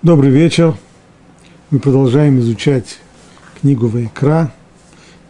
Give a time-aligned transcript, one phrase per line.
[0.00, 0.76] Добрый вечер.
[1.70, 3.00] Мы продолжаем изучать
[3.60, 4.54] книгу Вайкра,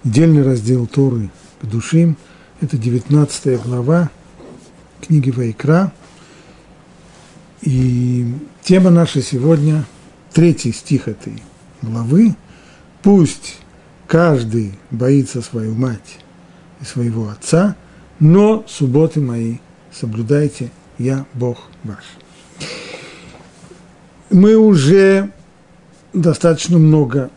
[0.05, 1.31] недельный раздел Торы
[1.63, 2.19] к душим.
[2.61, 4.11] Это 19 глава
[5.01, 5.91] книги Вайкра.
[7.63, 8.31] И
[8.63, 9.87] тема наша сегодня,
[10.35, 11.43] третий стих этой
[11.81, 12.37] главы.
[13.03, 13.61] Пусть
[14.07, 16.19] каждый боится свою мать
[16.83, 17.75] и своего отца,
[18.21, 19.57] но субботы мои
[19.91, 22.05] соблюдайте, я Бог ваш
[24.31, 25.31] мы уже
[26.13, 27.31] достаточно много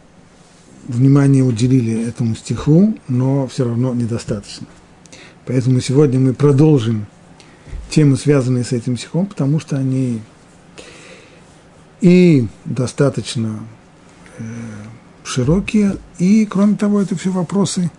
[0.88, 4.67] внимания уделили этому стиху, но все равно недостаточно.
[5.45, 7.05] Поэтому сегодня мы продолжим
[7.90, 10.22] темы, связанные с этим стихом, потому что они
[12.00, 13.59] и достаточно
[14.38, 14.44] э,
[15.23, 17.92] широкие, и, кроме того, это все вопросы,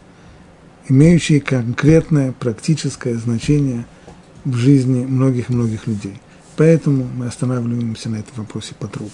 [0.88, 3.86] имеющие конкретное практическое значение
[4.44, 6.20] в жизни многих-многих людей–
[6.62, 9.10] Поэтому мы останавливаемся на этом вопросе подробно.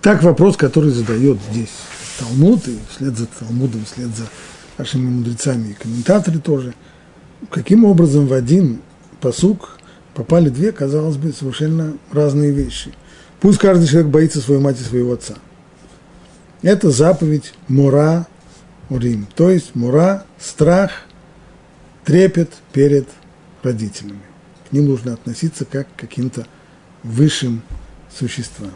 [0.00, 1.72] Так вопрос, который задает здесь
[2.20, 4.28] Талмуд, и вслед за Талмудом, вслед за
[4.78, 6.74] нашими мудрецами и комментаторы тоже,
[7.50, 8.82] каким образом в один
[9.20, 9.80] посук
[10.14, 12.94] попали две, казалось бы, совершенно разные вещи.
[13.40, 15.34] Пусть каждый человек боится своей мать и своего отца.
[16.62, 18.28] Это заповедь Мура
[18.90, 20.92] Урим, то есть Мура, страх,
[22.04, 23.08] трепет перед
[23.64, 24.25] родителями.
[24.72, 26.46] Ним нужно относиться как к каким-то
[27.02, 27.62] высшим
[28.10, 28.72] существам.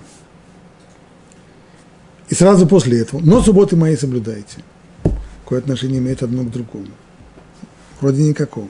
[2.28, 4.58] И сразу после этого, но субботы мои соблюдайте.
[5.42, 6.86] Какое отношение имеет одно к другому?
[8.00, 8.68] Вроде никакого.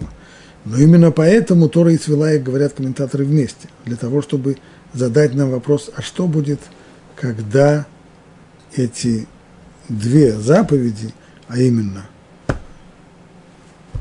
[0.64, 3.68] Но именно поэтому Тора и свела их, говорят комментаторы, вместе.
[3.84, 4.56] Для того, чтобы
[4.92, 6.60] задать нам вопрос, а что будет,
[7.16, 7.86] когда
[8.74, 9.26] эти
[9.88, 11.12] две заповеди,
[11.48, 12.08] а именно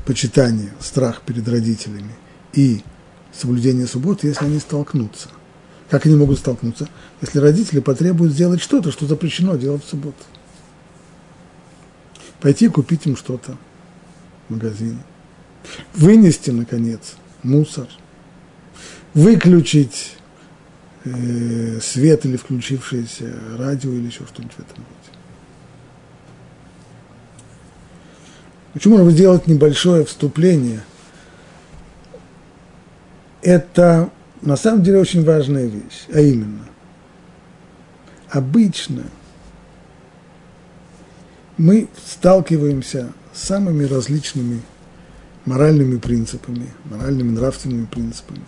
[0.05, 2.13] почитание, страх перед родителями
[2.53, 2.81] и
[3.39, 5.29] соблюдение субботы, если они столкнутся.
[5.89, 6.87] Как они могут столкнуться?
[7.21, 10.23] Если родители потребуют сделать что-то, что запрещено делать в субботу.
[12.41, 13.57] Пойти купить им что-то
[14.47, 14.99] в магазине.
[15.95, 17.87] Вынести, наконец, мусор.
[19.13, 20.15] Выключить
[21.05, 25.17] э, свет или включившееся радио или еще что-нибудь в этом роде.
[28.73, 30.83] Почему нужно сделать небольшое вступление
[33.41, 34.09] это
[34.41, 36.65] на самом деле очень важная вещь, а именно,
[38.29, 39.03] обычно
[41.57, 44.61] мы сталкиваемся с самыми различными
[45.45, 48.41] моральными принципами, моральными нравственными принципами.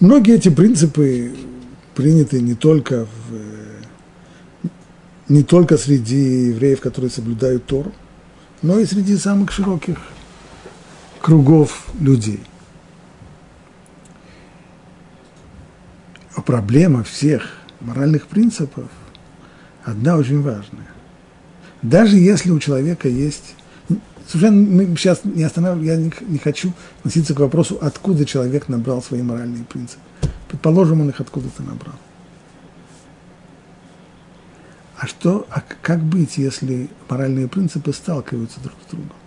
[0.00, 1.32] Многие эти принципы
[1.94, 4.70] приняты не только, в,
[5.28, 7.92] не только среди евреев, которые соблюдают Тору,
[8.62, 9.98] но и среди самых широких
[11.22, 12.40] кругов людей.
[16.34, 17.48] А проблема всех
[17.80, 18.90] моральных принципов
[19.84, 20.88] одна очень важная.
[21.80, 23.54] Даже если у человека есть...
[24.26, 29.02] Совершенно мы сейчас не останавливаем, я не, не хочу относиться к вопросу, откуда человек набрал
[29.02, 30.00] свои моральные принципы.
[30.48, 31.96] Предположим, он их откуда-то набрал.
[34.96, 39.21] А что, а как быть, если моральные принципы сталкиваются друг с другом?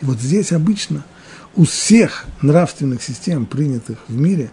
[0.00, 1.04] И вот здесь обычно
[1.56, 4.50] у всех нравственных систем, принятых в мире,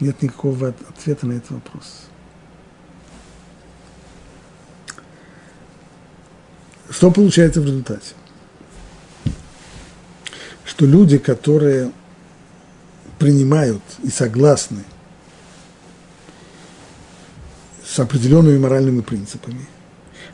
[0.00, 2.02] нет никакого ответа на этот вопрос.
[6.90, 8.14] Что получается в результате?
[10.64, 11.92] Что люди, которые
[13.18, 14.84] принимают и согласны
[17.84, 19.66] с определенными моральными принципами,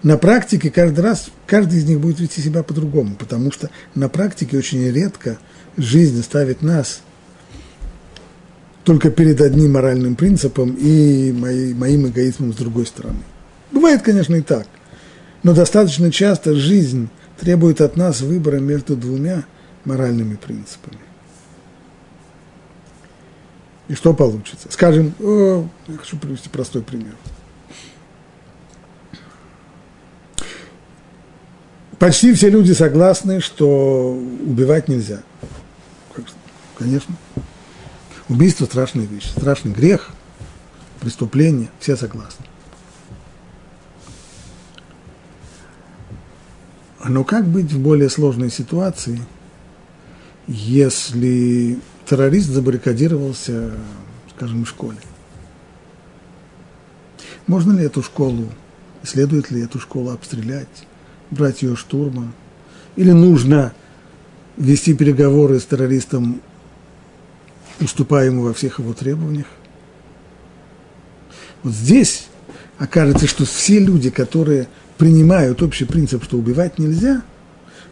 [0.03, 4.56] на практике каждый раз, каждый из них будет вести себя по-другому, потому что на практике
[4.56, 5.38] очень редко
[5.76, 7.00] жизнь ставит нас
[8.84, 13.19] только перед одним моральным принципом и мои, моим эгоизмом с другой стороны.
[13.72, 14.66] Бывает, конечно, и так,
[15.42, 17.08] но достаточно часто жизнь
[17.38, 19.44] требует от нас выбора между двумя
[19.84, 20.99] моральными принципами.
[23.88, 24.69] И что получится?
[24.70, 27.14] Скажем, о, я хочу привести простой пример–
[31.98, 34.12] почти все люди согласны, что
[34.46, 35.22] убивать нельзя.
[36.76, 37.14] Конечно.
[38.28, 40.10] Убийство– страшная вещь, страшный грех,
[41.00, 42.44] преступление, все согласны.
[47.04, 49.20] Но как быть в более сложной ситуации,
[50.46, 53.72] если террорист забаррикадировался,
[54.36, 54.98] скажем, в школе?
[57.46, 58.48] Можно ли эту школу,
[59.02, 60.88] следует ли эту школу обстрелять?
[61.30, 62.32] Брать ее штурмом,
[62.96, 63.72] или нужно
[64.56, 66.40] вести переговоры с террористом,
[67.80, 69.46] уступая ему во всех его требованиях.
[71.62, 72.28] Вот здесь
[72.78, 77.22] окажется, что все люди, которые принимают общий принцип, что убивать нельзя,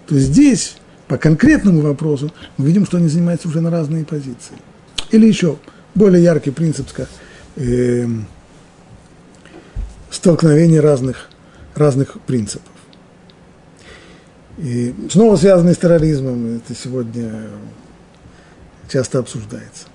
[0.06, 0.76] то здесь
[1.08, 4.56] по конкретному вопросу мы видим, что они занимаются уже на разные позиции.
[5.10, 5.56] Или еще
[5.94, 6.88] более яркий принцип,
[7.56, 8.08] э,
[10.10, 11.28] столкновение разных,
[11.74, 12.75] разных принципов.
[14.58, 17.48] И снова связанный с терроризмом, это сегодня
[18.88, 19.86] часто обсуждается.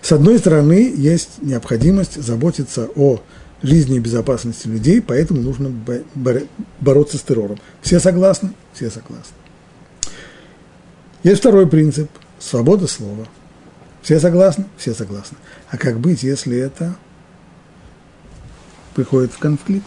[0.00, 3.20] С одной стороны, есть необходимость заботиться о
[3.62, 5.72] жизни и безопасности людей, поэтому нужно
[6.80, 7.58] бороться с террором.
[7.82, 8.52] Все согласны?
[8.72, 9.34] Все согласны.
[11.22, 13.26] Есть второй принцип– свобода слова.
[14.02, 14.66] Все согласны?
[14.76, 15.38] Все согласны.
[15.70, 16.94] А как быть, если это
[18.94, 19.86] приходит в конфликт?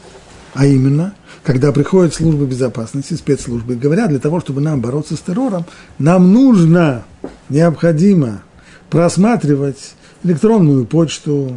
[0.54, 1.14] А именно,
[1.48, 5.64] когда приходят службы безопасности, спецслужбы, и говорят, для того, чтобы нам бороться с террором,
[5.98, 7.06] нам нужно,
[7.48, 8.44] необходимо
[8.90, 9.94] просматривать
[10.26, 11.56] электронную почту,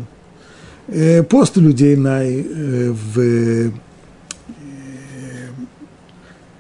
[0.87, 3.73] э, посты людей на, э, в, э,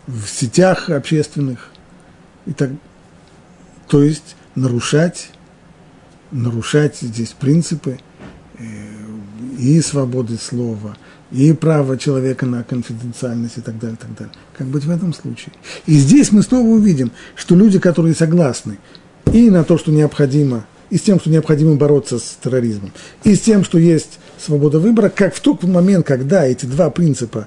[0.08, 1.68] в сетях общественных
[2.46, 2.70] и так
[3.86, 5.30] то есть нарушать,
[6.32, 8.00] нарушать здесь принципы
[8.58, 8.64] э,
[9.56, 10.96] и свободы слова,
[11.32, 14.34] и право человека на конфиденциальность и так далее, и так далее.
[14.56, 15.52] Как быть в этом случае?
[15.86, 18.78] И здесь мы снова увидим, что люди, которые согласны
[19.32, 22.92] и на то, что необходимо, и с тем, что необходимо бороться с терроризмом,
[23.22, 27.46] и с тем, что есть свобода выбора, как в тот момент, когда эти два принципа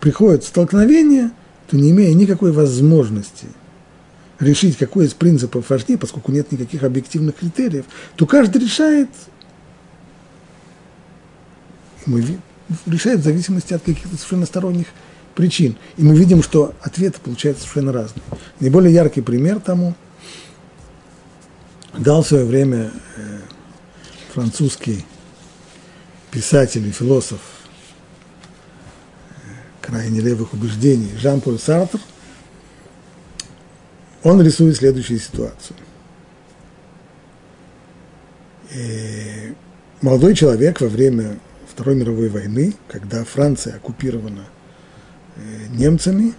[0.00, 1.30] приходят в столкновение,
[1.70, 3.46] то не имея никакой возможности–
[4.40, 7.84] решить, какой из принципов важнее, поскольку нет никаких объективных критериев,
[8.16, 9.08] то каждый решает,
[12.06, 12.24] мы
[12.86, 14.86] решает в зависимости от каких-то совершенно сторонних
[15.34, 15.76] причин.
[15.96, 18.22] И мы видим, что ответы получаются совершенно разные.
[18.60, 19.94] Наиболее яркий пример тому
[21.96, 23.38] дал в свое время э,
[24.32, 25.04] французский
[26.30, 27.40] писатель и философ
[29.28, 29.50] э,
[29.80, 32.00] крайне левых убеждений Жан-Поль Сартр–
[34.24, 35.76] он рисует следующую ситуацию.
[38.74, 39.54] И
[40.00, 41.38] молодой человек во время
[41.74, 44.44] Второй мировой войны, когда Франция оккупирована
[45.34, 46.34] э, немцами,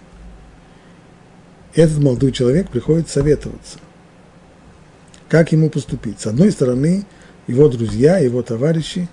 [1.74, 3.78] этот молодой человек приходит советоваться,
[5.28, 6.20] как ему поступить.
[6.20, 7.04] С одной стороны,
[7.46, 9.10] его друзья, его товарищи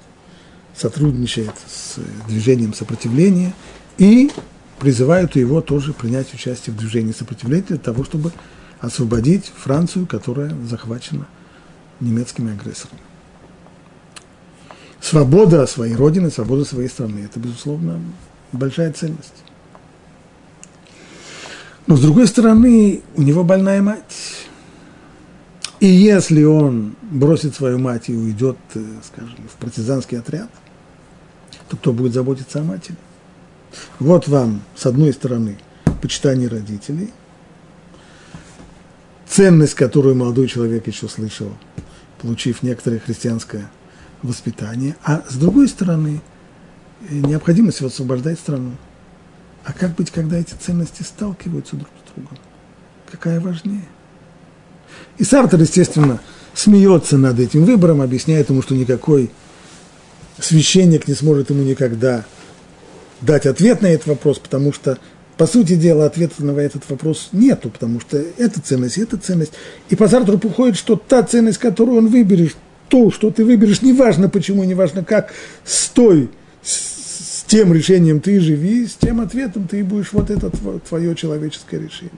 [0.73, 1.99] сотрудничают с
[2.29, 3.53] движением сопротивления
[3.97, 4.31] и
[4.79, 8.31] призывают его тоже принять участие в движении сопротивления для того, чтобы
[8.79, 11.27] освободить Францию, которая захвачена
[11.99, 13.01] немецкими агрессорами.
[15.03, 17.99] Свобода своей родины, свобода своей страны– это, безусловно,
[18.53, 19.43] большая ценность.
[21.87, 24.45] Но, с другой стороны, у него больная мать.
[25.81, 30.49] И если он бросит свою мать и уйдет, э, скажем, в партизанский отряд,
[31.67, 32.95] то кто будет заботиться о матери?
[33.99, 35.57] Вот вам, с одной стороны,
[36.01, 37.11] почитание родителей–
[39.27, 41.51] ценность, которую молодой человек еще слышал,
[42.21, 43.69] получив некоторое христианское
[44.23, 46.21] воспитание, а с другой стороны,
[47.09, 48.71] э, необходимость освобождать страну.
[49.63, 52.37] А как быть, когда эти ценности сталкиваются друг с другом?
[53.09, 53.85] Какая важнее?
[55.17, 56.19] И Сартер, естественно,
[56.53, 59.31] смеется над этим выбором, объясняет ему, что никакой
[60.39, 62.25] священник не сможет ему никогда
[63.21, 64.97] дать ответ на этот вопрос, потому что
[65.37, 69.53] по сути дела, ответа на этот вопрос нету, потому что это ценность, это ценность.
[69.89, 72.55] И по Сартру приходит, что та ценность, которую он выберет,
[72.89, 76.29] то, что ты выберешь, неважно почему, неважно как, с той,
[76.61, 80.49] с, с тем решением ты живи, с тем ответом ты будешь вот это
[80.87, 82.11] твое человеческое решение.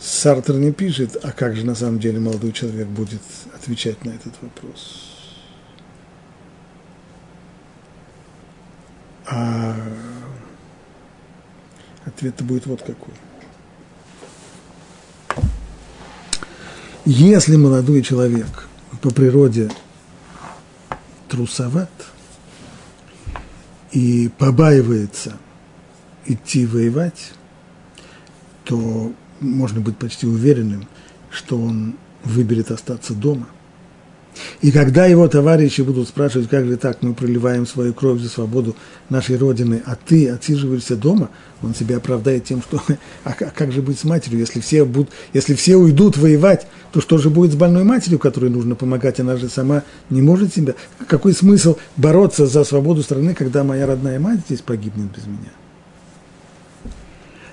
[0.00, 3.22] Сартер не пишет, а как же на самом деле молодой человек будет
[3.54, 5.16] отвечать на этот вопрос.
[9.26, 9.76] А
[12.04, 13.14] ответ будет вот какой.
[17.12, 18.68] Если молодой человек
[19.02, 19.68] по природе
[21.28, 21.90] трусоват
[23.90, 25.36] и побаивается
[26.24, 27.32] идти воевать,
[28.62, 30.86] то можно быть почти уверенным,
[31.32, 33.48] что он выберет остаться дома–
[34.60, 38.76] и когда его товарищи будут спрашивать, как же так, мы проливаем свою кровь за свободу
[39.08, 41.30] нашей Родины, а ты отсиживаешься дома,
[41.62, 42.82] он себя оправдает тем, что
[43.24, 47.18] а как же быть с матерью, если все, будут, если все уйдут воевать, то что
[47.18, 50.74] же будет с больной матерью, которой нужно помогать, она же сама не может себя.
[51.06, 55.50] Какой смысл бороться за свободу страны, когда моя родная мать здесь погибнет без меня?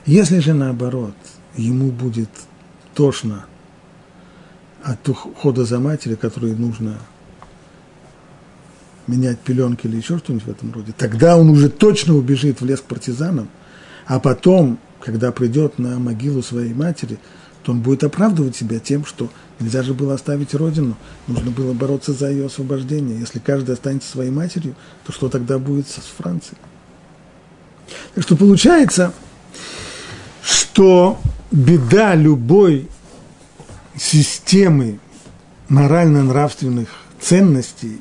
[0.05, 1.15] Если же наоборот,
[1.55, 2.29] ему будет
[2.93, 3.45] тошно
[4.87, 6.97] от ухода за матерью, которой нужно
[9.05, 12.79] менять пеленки или еще что-нибудь в этом роде, тогда он уже точно убежит в лес
[12.79, 13.49] к партизанам,
[14.05, 17.19] а потом, когда придет на могилу своей матери,
[17.63, 19.29] то он будет оправдывать себя тем, что
[19.59, 20.95] нельзя же было оставить родину,
[21.27, 23.19] нужно было бороться за ее освобождение.
[23.19, 24.73] Если каждый останется своей матерью,
[25.05, 26.57] то что тогда будет с Францией?
[28.15, 29.13] Так что получается,
[30.41, 31.19] что
[31.51, 32.87] беда любой
[33.97, 34.99] системы
[35.69, 36.89] морально-нравственных
[37.19, 37.99] ценностей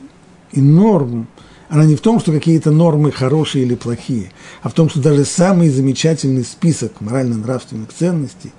[0.52, 1.26] и норм,
[1.68, 4.30] она не в том, что какие-то нормы хорошие или плохие,
[4.62, 8.52] а в том, что даже самый замечательный список морально-нравственных ценностей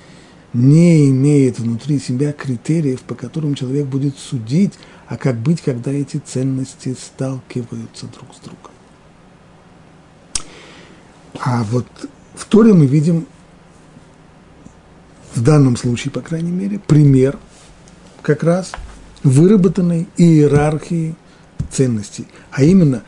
[0.53, 4.73] не имеет внутри себя критериев, по которым человек будет судить,
[5.07, 8.71] а как быть, когда эти ценности сталкиваются друг с другом.
[11.39, 11.87] А вот
[12.33, 13.27] в Торе мы видим,
[15.37, 17.37] в данном случае, по крайней мере, пример
[18.21, 18.71] как раз
[19.23, 21.15] выработанной иерархии
[21.71, 22.27] ценностей.
[22.51, 23.03] А именно,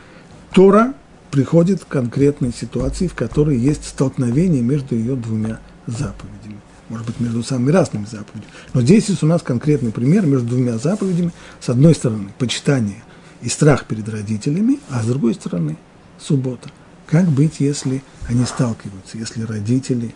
[0.52, 0.94] Тора
[1.30, 6.60] приходит к конкретной ситуации, в которой есть столкновение между ее двумя заповедями.
[6.88, 8.50] Может быть, между самыми разными заповедями.
[8.74, 11.32] Но здесь есть у нас конкретный пример между двумя заповедями.
[11.60, 13.02] С одной стороны, почитание
[13.42, 15.76] и страх перед родителями, а с другой стороны,
[16.18, 16.68] суббота.
[17.06, 20.14] Как быть, если они сталкиваются, если родители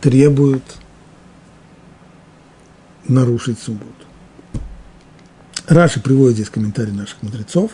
[0.00, 0.62] требуют
[3.08, 3.92] нарушить субботу?
[5.66, 7.72] Раши приводит здесь комментарий наших мудрецов.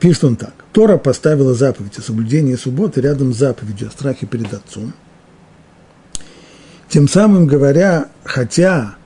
[0.00, 0.54] Пишет он так.
[0.72, 4.92] Тора поставила заповедь о соблюдении субботы рядом с заповедью о страхе перед отцом.
[6.88, 8.96] Тем самым говоря, хотя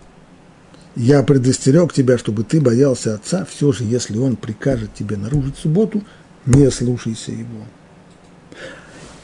[0.94, 6.02] я предостерег тебя, чтобы ты боялся отца, все же, если он прикажет тебе нарушить субботу,
[6.46, 7.64] не слушайся его.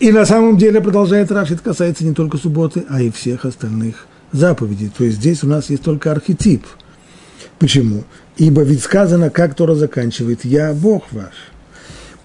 [0.01, 4.91] И на самом деле, продолжает Рашид, касается не только субботы, а и всех остальных заповедей.
[4.97, 6.67] То есть здесь у нас есть только архетип–
[7.59, 8.05] Почему?
[8.37, 11.35] Ибо ведь сказано, как Тора заканчивает, «Я Бог ваш».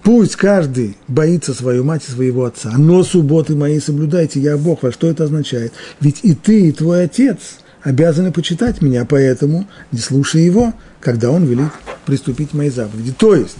[0.02, 4.94] Пусть каждый боится свою мать и своего отца, но субботы мои соблюдайте, я Бог ваш.
[4.94, 5.72] Что это означает?
[6.00, 11.44] Ведь и ты, и твой отец обязаны почитать меня, поэтому не слушай его, когда он
[11.44, 11.70] велит
[12.06, 13.12] приступить к моей заповеди.
[13.12, 13.56] То есть,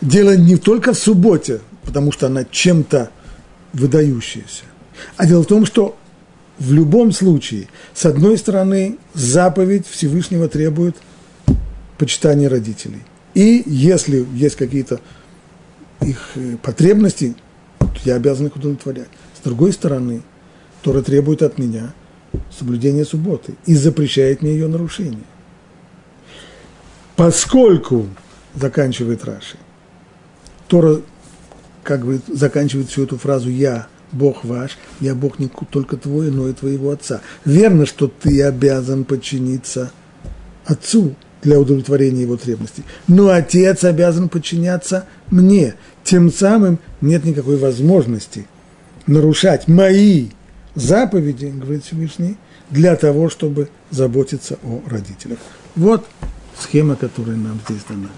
[0.00, 3.10] дело не только в субботе, потому что она чем-то
[3.72, 4.64] выдающаяся,
[5.16, 5.96] а дело в том, что
[6.58, 10.96] в любом случае, с одной стороны, заповедь Всевышнего требует
[11.98, 13.02] почитания родителей.
[13.34, 15.00] И если есть какие-то
[16.00, 17.34] их э, потребности,
[18.04, 19.08] я обязан их удовлетворять.
[19.36, 20.22] С другой стороны,
[20.82, 21.92] Тора требует от меня
[22.56, 25.24] соблюдения субботы и запрещает мне ее нарушение.
[27.16, 28.06] Поскольку,
[28.54, 29.56] заканчивает Раши,
[30.68, 31.00] Тора
[31.82, 36.48] как бы заканчивает всю эту фразу «я Бог ваш, я Бог не только твой, но
[36.48, 37.20] и твоего отца.
[37.44, 39.92] Верно, что ты обязан подчиниться
[40.64, 45.74] отцу для удовлетворения его требностей, но отец обязан подчиняться мне.
[46.02, 48.46] Тем самым нет никакой возможности
[49.06, 50.28] нарушать мои
[50.74, 52.36] заповеди, говорит Всевышний,
[52.70, 55.38] для того, чтобы заботиться о родителях.
[55.76, 56.06] Вот
[56.58, 58.08] схема, которая нам здесь дана.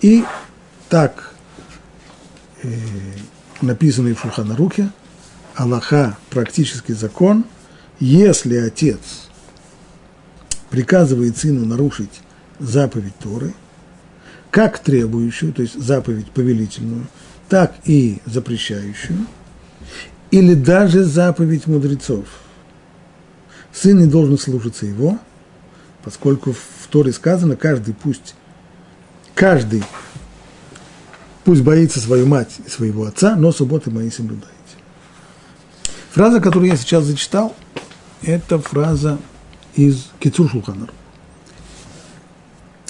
[0.00, 0.24] И
[0.88, 1.34] так
[2.62, 2.68] э,
[3.60, 4.90] написано в Шуханарухе,
[5.60, 7.44] Аллаха, практический закон,
[7.98, 9.28] если отец
[10.70, 12.22] приказывает сыну нарушить
[12.58, 13.52] заповедь Торы,
[14.50, 17.06] как требующую, то есть заповедь повелительную,
[17.50, 19.26] так и запрещающую,
[20.30, 22.24] или даже заповедь мудрецов.
[23.70, 25.18] Сын не должен слушаться его,
[26.02, 28.34] поскольку в Торе сказано, каждый пусть,
[29.34, 29.84] каждый
[31.44, 34.59] пусть боится свою мать и своего отца, но субботы мои соблюдает.
[36.12, 37.54] Фраза, которую я сейчас зачитал,
[38.22, 39.18] это фраза
[39.74, 40.90] из Кицур Шулханар.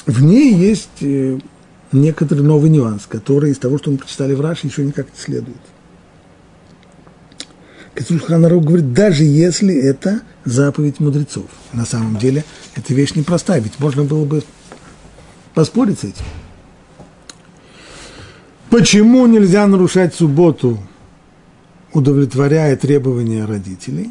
[0.06, 1.38] В ней есть э,
[1.92, 5.60] некоторый новый нюанс, который из того, что мы прочитали в Раши, еще никак не следует.
[7.94, 11.46] Кицур Шулханар говорит, даже если это заповедь мудрецов.
[11.74, 14.42] На самом деле, эта вещь непростая, ведь можно было бы
[15.54, 16.24] поспорить с этим.
[18.70, 20.78] Почему нельзя нарушать субботу
[21.92, 24.10] удовлетворяя требования родителей,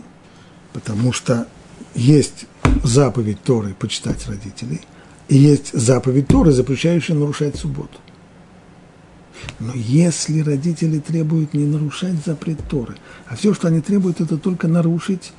[0.74, 1.48] потому что
[1.96, 2.46] есть
[2.84, 4.82] заповедь Торы почитать родителей,
[5.28, 7.98] и есть заповедь Торы, запрещающая нарушать субботу.
[9.60, 12.96] Но если родители требуют не нарушать запрет Торы,
[13.28, 15.32] а все, что они требуют, это только нарушить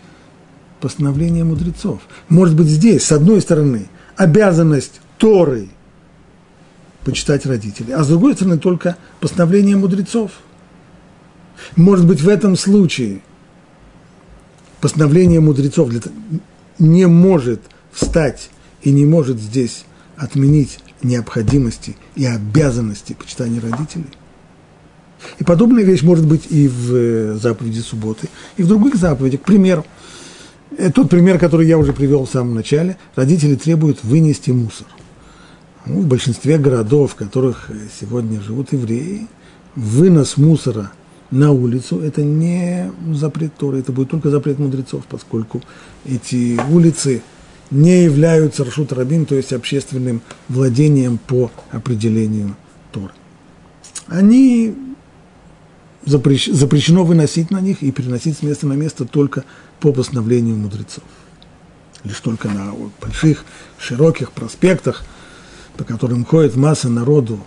[0.80, 2.00] постановление мудрецов.
[2.30, 5.68] Может быть, здесь, с одной стороны, обязанность Торы
[7.04, 10.32] почитать родителей, а с другой стороны, только постановление мудрецов–
[11.76, 13.20] Может быть, в этом случае
[14.80, 15.90] постановление мудрецов
[16.78, 17.60] не может
[17.92, 18.50] встать
[18.82, 19.84] и не может здесь
[20.16, 24.06] отменить необходимости и обязанности почитания родителей.
[25.38, 29.42] И подобная вещь может быть и в э, заповеди субботы, и в других заповедях.
[29.42, 29.84] К примеру,
[30.76, 34.86] э, тот пример, который я уже привел в самом начале, родители требуют вынести мусор.
[35.86, 39.26] Ну, в большинстве городов, в которых сегодня живут евреи,
[39.74, 40.90] вынос мусора
[41.30, 45.62] на улицу– это не запрет Торы, это будет только запрет мудрецов, поскольку
[46.04, 47.22] эти улицы
[47.70, 52.56] не являются Рашут Рабин, то есть общественным владением по определению
[52.90, 53.12] Торы.
[54.08, 54.74] Они
[56.04, 59.44] запрещ, запрещено выносить на них и переносить с места на место только
[59.78, 61.04] по постановлению мудрецов.
[62.02, 63.44] Лишь только на больших,
[63.78, 65.04] широких проспектах,
[65.76, 67.38] по которым ходит масса народу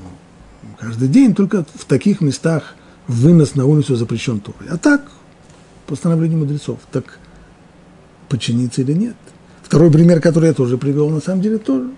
[0.80, 2.76] каждый день, только в таких местах
[3.08, 4.70] вынос на улицу запрещен Торой.
[4.70, 5.12] А так,
[5.88, 7.20] постановление мудрецов, так
[8.30, 9.16] подчиниться или нет.
[9.62, 11.90] Второй пример, который я тоже привел, на самом деле тоже.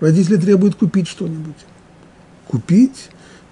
[0.00, 1.56] Родители требуют купить что-нибудь.
[2.46, 3.10] Купить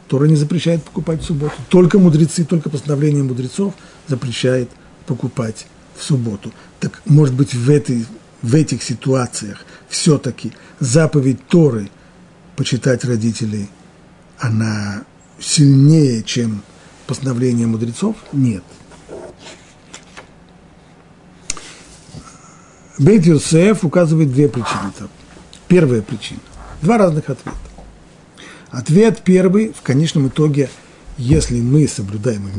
[0.08, 1.54] Тора не запрещает покупать в субботу.
[1.68, 3.74] Только мудрецы, только постановление мудрецов
[4.06, 4.70] запрещает
[5.06, 6.52] покупать в субботу.
[6.78, 8.06] Так, может быть, в, этой,
[8.42, 11.90] в этих ситуациях все-таки заповедь Торы
[12.54, 13.68] почитать родителей,
[14.38, 15.04] она
[15.38, 16.62] сильнее, чем
[17.06, 18.16] постановление мудрецов?
[18.32, 18.62] Нет.
[22.98, 24.92] Бейт Юсеф указывает две причины.
[25.68, 26.40] Первая причина.
[26.82, 27.58] Два разных ответа.
[28.70, 30.68] Ответ первый, в конечном итоге,
[31.18, 32.50] если мы соблюдаем,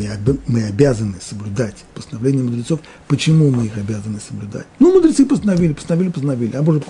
[0.48, 4.66] мы обязаны соблюдать постановления мудрецов, почему мы их обязаны соблюдать?
[4.80, 6.56] Ну, мудрецы постановили, постановили, постановили.
[6.56, 6.86] А может,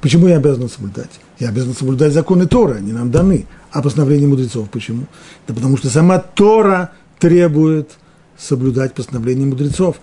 [0.00, 1.10] почему я обязан соблюдать?
[1.38, 3.46] Я обязан соблюдать законы Тора, они нам даны.
[3.72, 5.06] А постановления мудрецов почему?
[5.48, 7.90] Да потому что сама Тора требует
[8.36, 9.96] соблюдать постановления мудрецов.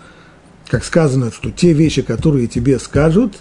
[0.67, 3.35] Как сказано, что те вещи, которые тебе скажут,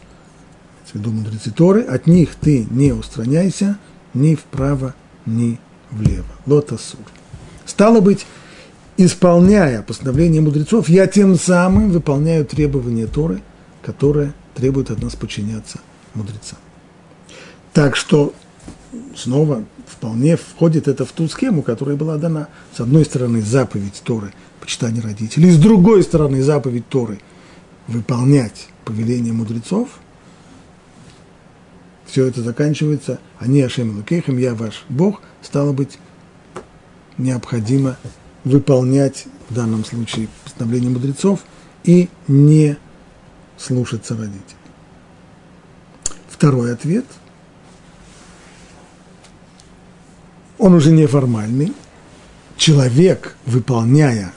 [0.87, 3.79] в виду мудрецы Торы, от них ты не устраняйся–
[4.15, 4.95] ни вправо,
[5.27, 5.59] ни
[5.91, 6.27] влево.
[6.47, 7.01] Лотасур.
[7.65, 8.27] Стало быть,
[8.97, 13.43] исполняя постановление мудрецов, я тем самым выполняю требования Торы,
[13.83, 15.79] которые требуют от нас подчиняться
[16.15, 16.59] мудрецам.
[17.73, 18.33] Так что
[19.15, 22.49] снова вполне входит это в ту схему, которая была дана.
[22.75, 27.21] С одной стороны, заповедь Торы– почитание родителей, с другой стороны, заповедь Торы–
[27.89, 29.89] выполнять повеление мудрецов–
[32.09, 35.99] все это заканчивается, они Ашем Лукейхем, я ваш Бог, стало быть,
[37.19, 37.99] необходимо
[38.45, 41.45] выполнять в данном случае постановление мудрецов
[41.85, 42.79] и не
[43.59, 44.43] слушаться родителей.
[46.31, 47.05] Второй ответ,
[50.59, 51.73] он уже неформальный.
[52.57, 54.33] Человек, выполняя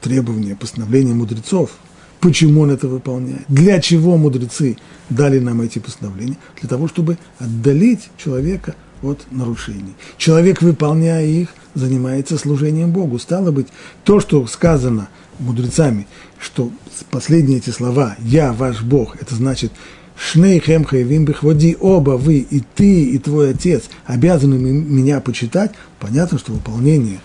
[0.00, 1.70] требования постановления мудрецов–
[2.20, 3.44] Почему он это выполняет?
[3.48, 4.76] Для чего мудрецы
[5.08, 6.36] дали нам эти постановления?
[6.60, 9.94] Для того, чтобы отдалить человека от нарушений.
[10.18, 13.18] Человек, выполняя их, занимается служением Богу.
[13.18, 13.68] Стало быть,
[14.04, 16.06] то, что сказано мудрецами,
[16.38, 16.70] что
[17.10, 19.72] последние эти слова «Я ваш Бог», это значит
[20.20, 26.38] «Шней хэм хайвим бихводи» оба вы, и ты, и твой отец обязаны меня почитать, понятно,
[26.38, 27.20] что выполнение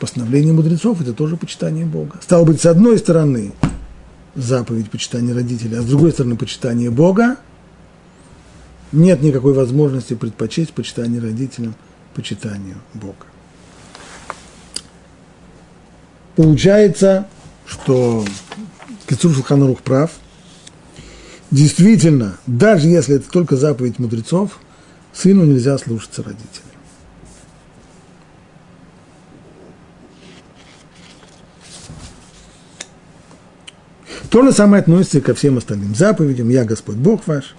[0.00, 2.18] постановления мудрецов– это тоже почитание Бога.
[2.20, 3.52] Стало быть, с одной стороны,
[4.34, 7.36] заповедь почитания родителей, а с другой стороны почитание Бога,
[8.90, 11.76] нет никакой возможности предпочесть почитание родителям
[12.12, 13.26] почитанию Бога.
[16.34, 17.28] Получается,
[17.66, 18.24] что
[19.06, 20.10] Кицур Шулханарух прав.
[21.50, 24.58] Действительно, даже если это только заповедь мудрецов,
[25.12, 26.62] сыну нельзя слушаться родителей.
[34.28, 36.48] То же самое относится и ко всем остальным заповедям.
[36.48, 37.54] Я Господь Бог ваш.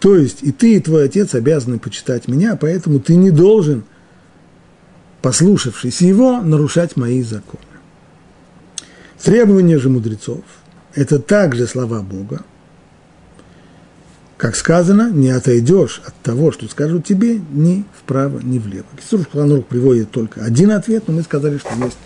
[0.00, 3.84] То есть и ты, и твой отец обязаны почитать меня, поэтому ты не должен,
[5.22, 7.62] послушавшись его, нарушать мои законы.
[9.22, 10.42] Требования же мудрецов–
[10.94, 12.44] это также слова Бога.
[14.40, 18.86] Как сказано, не отойдешь от того, что скажут тебе, ни вправо, ни влево.
[18.98, 21.98] Кисур Хланур приводит только один ответ, но мы сказали, что есть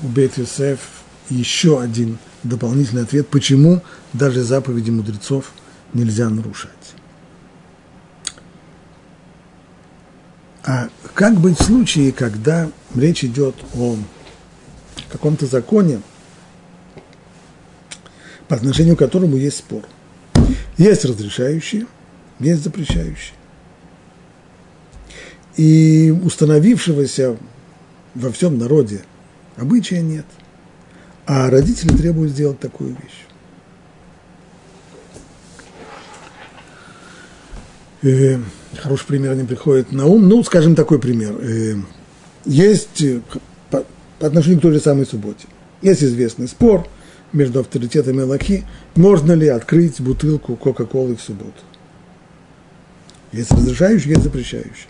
[0.00, 0.78] у Бет Юсеф
[1.30, 3.82] еще один дополнительный ответ, почему
[4.12, 5.50] даже заповеди мудрецов
[5.94, 6.70] нельзя нарушать.
[10.62, 13.96] А как быть в случае, когда речь идет о
[15.10, 16.00] каком-то законе,
[18.46, 19.82] по отношению к которому есть спор?
[20.76, 21.86] Есть разрешающие,
[22.40, 23.34] есть запрещающие.
[25.56, 27.36] И установившегося
[28.14, 29.02] во всем народе
[29.56, 30.26] Обычая нет.
[31.26, 33.24] А родители требуют сделать такую вещь.
[38.02, 38.38] Э,
[38.76, 40.28] хороший пример не приходит на ум.
[40.28, 41.36] Ну, скажем, такой пример.
[41.40, 41.76] Э,
[42.44, 43.20] есть э,
[43.70, 43.84] по,
[44.18, 45.46] по отношению к той же самой субботе.
[45.80, 46.86] Есть известный спор
[47.34, 51.60] между авторитетами Аллахи, можно ли открыть бутылку Кока-Колы в субботу.
[53.32, 54.88] Есть разрешающий, есть запрещающий.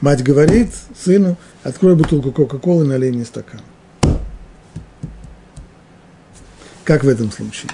[0.00, 3.60] Мать говорит сыну, открой бутылку Кока-Колы, налей мне стакан.
[6.84, 7.70] Как в этом случае?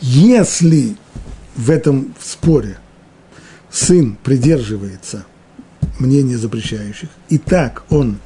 [0.00, 0.96] Если
[1.54, 2.78] в этом споре
[3.70, 5.24] сын придерживается
[6.00, 8.18] мнения запрещающих, и так он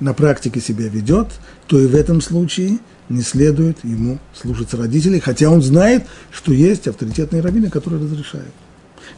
[0.00, 1.28] на практике себя ведет,
[1.66, 6.88] то и в этом случае не следует ему слушаться родителей, хотя он знает, что есть
[6.88, 8.52] авторитетные раввины, которые разрешают.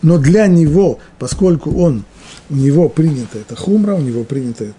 [0.00, 2.04] Но для него, поскольку он,
[2.50, 4.72] у него принято это хумра, у него принято,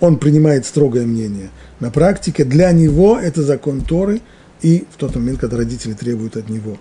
[0.00, 4.20] он принимает строгое мнение на практике, для него это закон Торы,
[4.62, 6.78] и в тот момент, когда родители требуют от него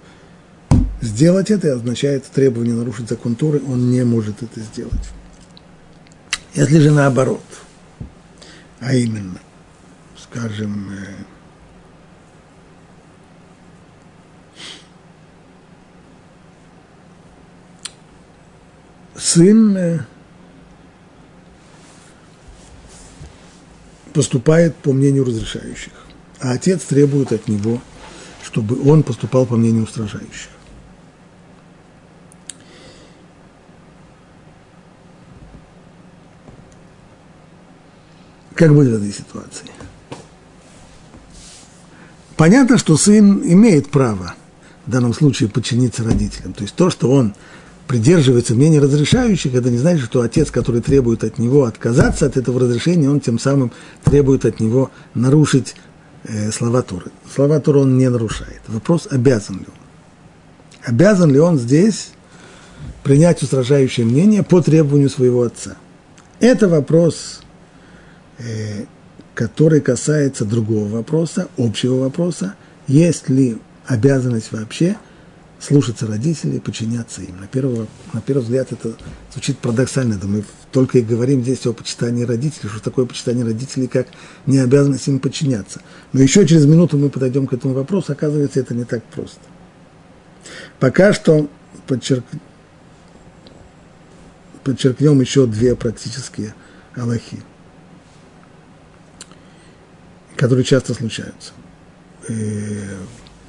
[1.01, 5.09] сделать это, означает требование нарушить закон Торы, он не может это сделать.
[6.55, 7.41] Если же наоборот,
[8.79, 9.39] а именно,
[10.17, 11.23] скажем, э,
[19.15, 19.99] сын э,
[24.13, 25.93] поступает по мнению разрешающих,
[26.39, 27.81] а отец требует от него,
[28.43, 30.49] чтобы он поступал по мнению устражающих.
[38.59, 39.67] Как будет в этой ситуации?
[42.35, 44.35] Понятно, что сын имеет право
[44.85, 46.51] в данном случае подчиниться родителям.
[46.51, 47.35] То есть то, что он
[47.87, 52.59] придерживается мнения разрешающих, это не значит, что отец, который требует от него отказаться от этого
[52.59, 53.71] разрешения, он тем самым
[54.03, 55.75] требует от него нарушить
[56.25, 57.11] э, слова Туры.
[57.33, 58.59] Слова Туры он не нарушает.
[58.67, 60.83] Вопрос, обязан ли он.
[60.83, 62.11] Обязан ли он здесь
[63.03, 65.77] принять устражающее мнение по требованию своего отца.
[66.41, 67.39] Это вопрос
[69.35, 72.55] который касается другого вопроса, общего вопроса,
[72.87, 74.97] есть ли обязанность вообще
[75.59, 77.39] слушаться родителей, подчиняться им.
[77.39, 78.93] На первый, на первый взгляд это
[79.31, 83.87] звучит парадоксально, да мы только и говорим здесь о почитании родителей, что такое почитание родителей,
[83.87, 84.07] как
[84.45, 85.81] не обязанность им подчиняться.
[86.13, 89.41] Но еще через минуту мы подойдем к этому вопросу, оказывается, это не так просто.
[90.79, 91.49] Пока что
[91.87, 92.23] подчерк...
[94.63, 96.53] подчеркнем еще две практические
[96.95, 97.43] аллахи
[100.39, 101.51] которые часто случаются.
[102.29, 102.79] И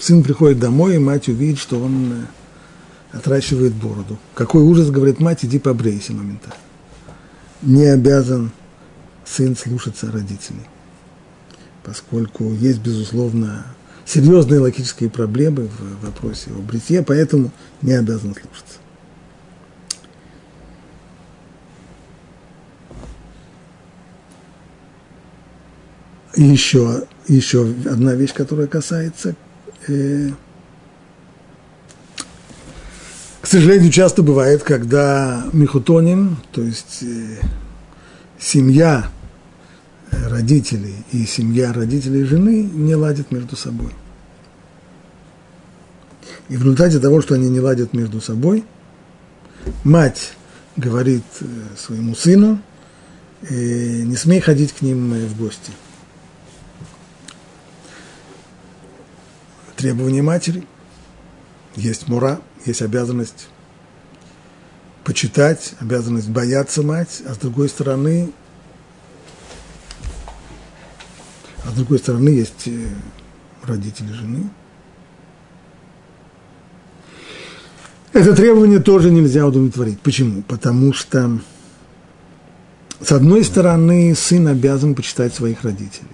[0.00, 2.12] сын приходит домой, и мать увидит, что он
[3.12, 4.18] э, отращивает бороду.
[4.34, 6.56] Какой ужас, говорит мать, иди побрейся моментально.
[7.62, 8.50] Не обязан
[9.24, 10.66] сын слушаться родителей,
[11.84, 13.66] поскольку есть, безусловно,
[14.04, 18.79] серьезные логические проблемы в вопросе о бритье, поэтому не обязан слушаться.
[26.34, 29.34] И еще, еще одна вещь, которая касается,
[29.88, 30.30] э,
[33.40, 37.38] к сожалению, часто бывает, когда михутоним, то есть э,
[38.38, 39.10] семья
[40.10, 43.92] родителей и семья родителей жены не ладят между собой.
[46.48, 48.64] И в результате того, что они не ладят между собой,
[49.82, 50.32] мать
[50.76, 51.44] говорит э,
[51.76, 52.60] своему сыну,
[53.42, 55.72] э, не смей ходить к ним в гости–
[59.80, 60.66] требования матери.
[61.74, 63.48] Есть мура, есть обязанность
[65.04, 68.30] почитать, обязанность бояться мать, а с другой стороны,
[71.64, 72.88] а с другой стороны есть э,
[73.62, 74.50] родители жены.
[78.12, 80.00] Это требование тоже нельзя удовлетворить.
[80.00, 80.42] Почему?
[80.42, 81.40] Потому что,
[83.00, 86.08] с одной стороны, сын обязан почитать своих родителей.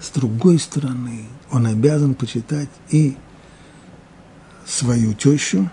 [0.00, 3.14] С другой стороны, он обязан почитать и
[4.66, 5.70] свою тещу,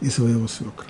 [0.00, 0.86] и своего свекра.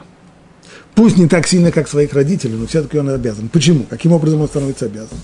[0.95, 3.49] Пусть не так сильно, как своих родителей, но все-таки он обязан.
[3.49, 3.85] Почему?
[3.85, 5.19] Каким образом он становится обязан?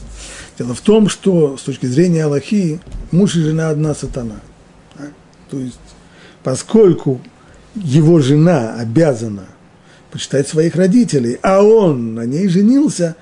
[0.59, 4.37] Дело в том, что с точки зрения Аллахи муж и жена одна сатана.
[4.97, 5.11] Так?
[5.51, 5.79] То есть,
[6.43, 7.21] поскольку
[7.75, 9.47] его жена обязана
[10.11, 13.17] почитать своих родителей, а он на ней женился,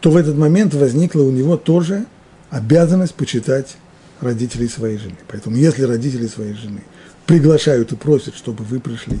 [0.00, 2.06] то в этот момент возникла у него тоже
[2.50, 3.76] обязанность почитать
[4.20, 5.16] родителей своей жены.
[5.28, 6.82] Поэтому если родители своей жены
[7.26, 9.20] приглашают и просят, чтобы вы пришли,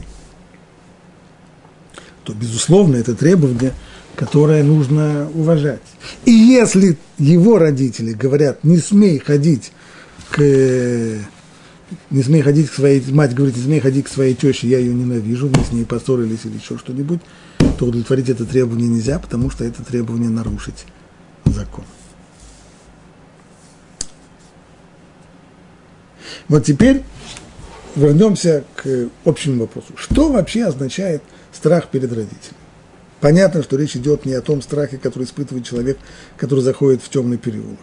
[2.24, 3.72] то, безусловно, это требование,
[4.16, 5.82] которое нужно уважать.
[6.24, 9.72] И если его родители говорят, не смей ходить
[10.30, 10.40] к
[12.10, 14.92] не смей ходить к своей, мать говорит, не смей ходить к своей теще, я ее
[14.92, 17.20] ненавижу, мы с ней поссорились или еще что-нибудь,
[17.78, 20.84] то удовлетворить это требование нельзя, потому что это требование нарушить
[21.46, 21.84] закон.
[26.48, 27.02] Вот теперь
[27.94, 29.92] вернемся к общему вопросу.
[29.96, 32.56] Что вообще означает страх перед родителями?
[33.20, 35.98] Понятно, что речь идет не о том страхе, который испытывает человек,
[36.36, 37.78] который заходит в темный переулок.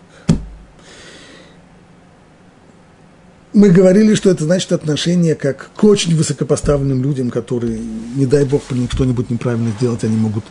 [3.53, 8.63] Мы говорили, что это значит отношение как к очень высокопоставленным людям, которые, не дай бог,
[8.91, 10.43] что-нибудь неправильно сделать, они могут,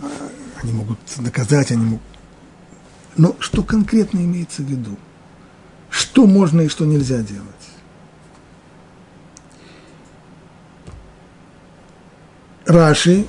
[0.00, 0.06] а,
[0.62, 2.02] они могут наказать, они могут...
[3.16, 4.96] Но что конкретно имеется в виду?
[5.90, 7.44] Что можно и что нельзя делать?
[12.66, 13.26] Раши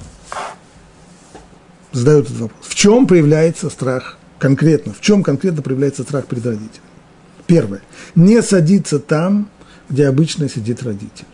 [1.92, 2.68] задает этот вопрос.
[2.68, 4.94] В чем проявляется страх конкретно?
[4.94, 6.88] В чем конкретно проявляется страх перед родителями?
[7.48, 7.82] Первое.
[8.16, 9.50] Не садиться там,
[9.90, 11.26] где обычно сидит родитель.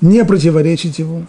[0.00, 1.24] Не противоречить его.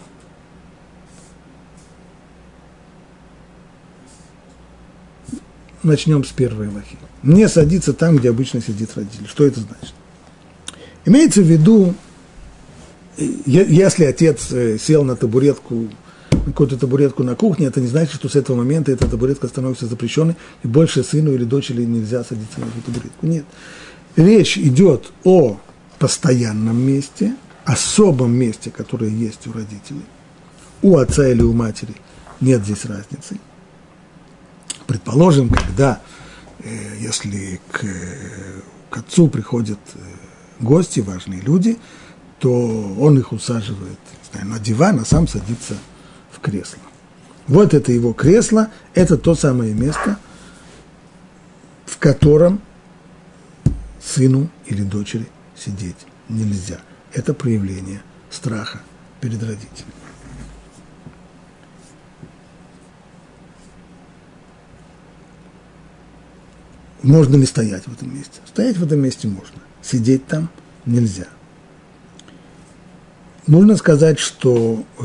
[5.82, 6.98] Начнем с первой лохи.
[7.22, 9.26] Не садиться там, где обычно сидит родитель.
[9.26, 9.94] Что это значит?
[11.04, 11.94] Имеется в виду,
[13.16, 15.88] если отец э, сел на табуретку,
[16.46, 20.36] какую-то табуретку на кухне, это не значит, что с этого момента эта табуретка становится запрещенной,
[20.62, 23.26] и больше сыну или дочери нельзя садиться на эту табуретку.
[23.26, 23.44] Нет.
[24.16, 25.58] Речь идет о
[25.98, 30.04] постоянном месте, особом месте, которое есть у родителей.
[30.82, 31.94] У отца или у матери
[32.40, 33.38] нет здесь разницы.
[34.86, 36.17] Предположим, когда, э,
[36.64, 37.84] если к,
[38.90, 39.98] к отцу приходят э,
[40.60, 41.78] гости, важные люди–
[42.38, 43.98] то он их усаживает
[44.32, 45.76] знаю, на диван, а сам садится
[46.30, 46.78] в кресло.
[47.46, 50.18] Вот это его кресло, это то самое место,
[51.86, 52.60] в котором
[54.02, 55.96] сыну или дочери сидеть
[56.28, 56.80] нельзя.
[57.12, 58.82] Это проявление страха
[59.20, 59.92] перед родителями.
[67.02, 68.40] Можно ли стоять в этом месте?
[68.46, 69.60] Стоять в этом месте можно.
[69.82, 70.50] Сидеть там
[70.84, 71.28] нельзя.
[73.46, 75.04] Нужно сказать, что э,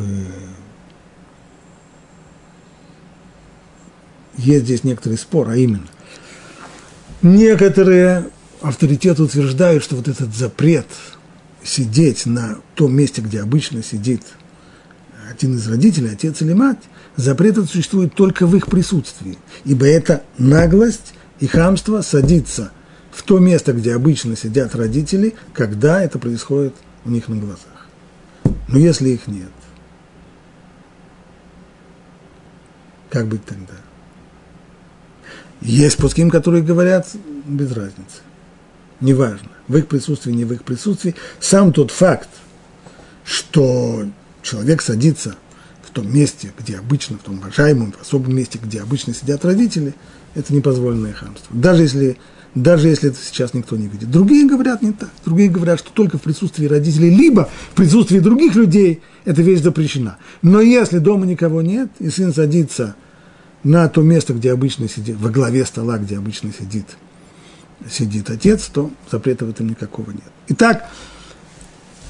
[4.37, 5.87] есть здесь некоторый спор, а именно,
[7.21, 8.29] некоторые
[8.61, 10.87] авторитеты утверждают, что вот этот запрет
[11.63, 14.23] сидеть на том месте, где обычно сидит
[15.29, 16.79] один из родителей, отец или мать,
[17.15, 22.71] запрет этот существует только в их присутствии, ибо это наглость и хамство садиться
[23.11, 27.87] в то место, где обычно сидят родители, когда это происходит у них на глазах.
[28.67, 29.51] Но если их нет,
[33.09, 33.73] как быть тогда?
[35.61, 37.07] Есть пуским, которые говорят
[37.45, 38.21] без разницы.
[38.99, 41.15] Неважно, в их присутствии, не в их присутствии.
[41.39, 42.29] Сам тот факт,
[43.23, 44.05] что
[44.41, 45.35] человек садится
[45.83, 49.93] в том месте, где обычно, в том уважаемом, в особом месте, где обычно сидят родители,
[50.35, 51.55] это непозволенное хамство.
[51.55, 52.17] Даже если
[52.55, 54.11] даже если это сейчас никто не видит.
[54.11, 55.09] Другие говорят не так.
[55.25, 60.17] Другие говорят, что только в присутствии родителей, либо в присутствии других людей эта вещь запрещена.
[60.43, 62.95] Но если дома никого нет, и сын садится
[63.63, 66.85] на то место, где обычно сидит, во главе стола, где обычно сидит,
[67.89, 70.21] сидит отец, то запрета в этом никакого нет.
[70.49, 70.89] Итак,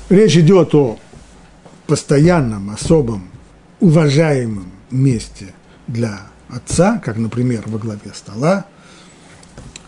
[0.10, 1.00] речь идет о
[1.88, 3.30] постоянном, особом,
[3.80, 5.54] уважаемом месте
[5.88, 8.66] для отца, как, например, во главе стола,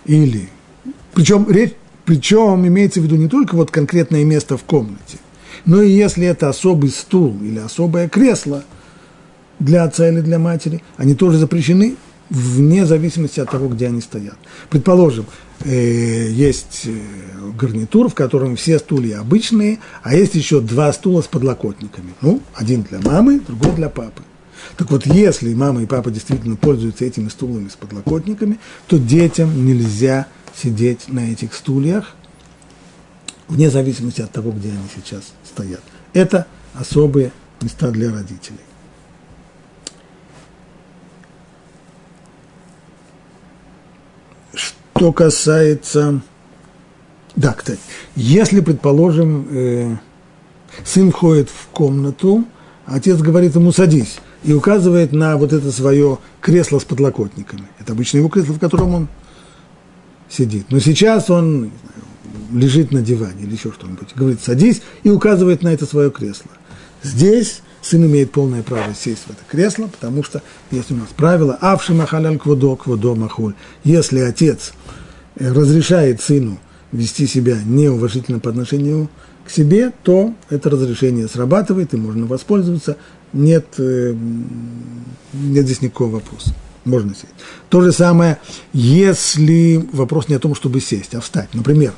[0.05, 0.49] или,
[1.13, 1.73] причем, речь,
[2.05, 5.17] причем имеется в виду не только вот конкретное место в комнате,
[5.65, 8.63] но и если это особый стул или особое кресло
[9.59, 11.95] для отца или для матери, они тоже запрещены
[12.29, 14.37] вне зависимости от того, где они стоят.
[14.69, 15.25] Предположим,
[15.63, 16.91] э, есть э,
[17.57, 22.13] гарнитур, в котором все стулья обычные, а есть еще два стула с подлокотниками.
[22.21, 24.23] Ну, один для мамы, другой для папы.
[24.77, 30.27] Так вот, если мама и папа действительно пользуются этими стулами с подлокотниками, то детям нельзя
[30.55, 32.15] сидеть на этих стульях,
[33.47, 35.81] вне зависимости от того, где они сейчас стоят.
[36.13, 38.59] Это особые места для родителей.
[44.53, 46.21] Что касается...
[47.35, 47.79] Да, кстати,
[48.15, 49.97] если, предположим, э,
[50.85, 52.45] сын входит в комнату,
[52.85, 57.67] отец говорит ему «садись», и указывает на вот это свое кресло с подлокотниками.
[57.79, 59.07] Это обычно его кресло, в котором он
[60.29, 60.67] сидит.
[60.69, 61.71] Но сейчас он
[62.45, 64.09] знаю, лежит на диване или еще что-нибудь.
[64.15, 66.51] Говорит, садись, и указывает на это свое кресло.
[67.01, 71.57] Здесь сын имеет полное право сесть в это кресло, потому что есть у нас правило
[71.61, 73.53] «Авши махаляль кводо, кводо махуль».
[73.83, 74.73] Если отец
[75.35, 76.59] разрешает сыну
[76.91, 79.09] вести себя неуважительно по отношению
[79.45, 82.97] к себе, то это разрешение срабатывает, и можно воспользоваться.
[83.35, 84.15] Нет, э,
[85.33, 86.53] нет здесь никакого вопроса.
[86.85, 87.33] Можно сесть.
[87.67, 88.37] То же самое,
[88.71, 91.49] если вопрос не о том, чтобы сесть, а встать.
[91.53, 91.91] Например,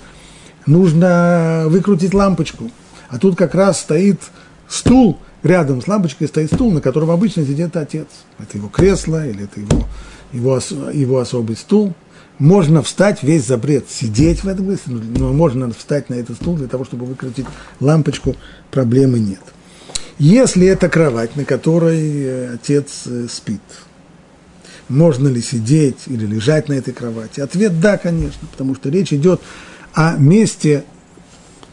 [0.65, 2.71] нужно выкрутить лампочку,
[3.09, 4.19] а тут как раз стоит
[4.67, 8.07] стул, рядом с лампочкой стоит стул, на котором обычно сидит отец.
[8.39, 9.87] Это его кресло или это его,
[10.33, 10.59] его,
[10.91, 11.93] его особый стул.
[12.39, 16.67] Можно встать, весь запрет сидеть в этом кресле, но можно встать на этот стул для
[16.67, 17.45] того, чтобы выкрутить
[17.79, 18.35] лампочку,
[18.71, 19.41] проблемы нет.
[20.19, 23.61] Если это кровать, на которой э, отец э, спит,
[24.89, 27.39] можно ли сидеть или лежать на этой кровати?
[27.39, 29.41] Ответ– да, конечно, потому что речь идет
[29.93, 30.85] о месте,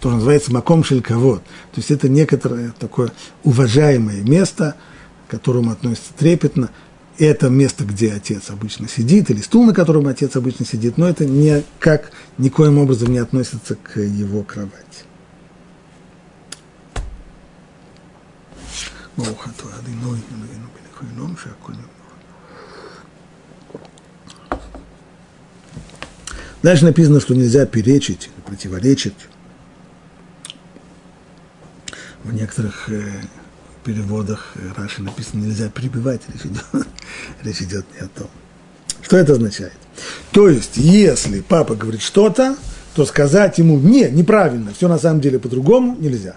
[0.01, 1.43] то называется маком шельковод.
[1.43, 3.13] То есть это некоторое такое
[3.45, 4.75] уважаемое место,
[5.27, 6.71] к которому относится трепетно.
[7.17, 11.25] Это место, где отец обычно сидит, или стул, на котором отец обычно сидит, но это
[11.25, 15.05] никак, никоим образом не относится к его кровати.
[19.18, 21.74] ברוך אתה אדינוי אלוהינו בנכוי נום שהכל
[26.62, 29.16] Дальше написано, что нельзя перечить, противоречить.
[32.26, 33.02] В некоторых э,
[33.86, 36.88] переводах э, Раши написано нельзя прибивать, речь идет,
[37.44, 38.30] речь идет не о том.
[39.02, 39.78] Что это означает?
[40.32, 42.58] То есть, если папа говорит что-то,
[42.94, 46.36] то сказать ему «не, неправильно, все на самом деле по-другому» нельзя.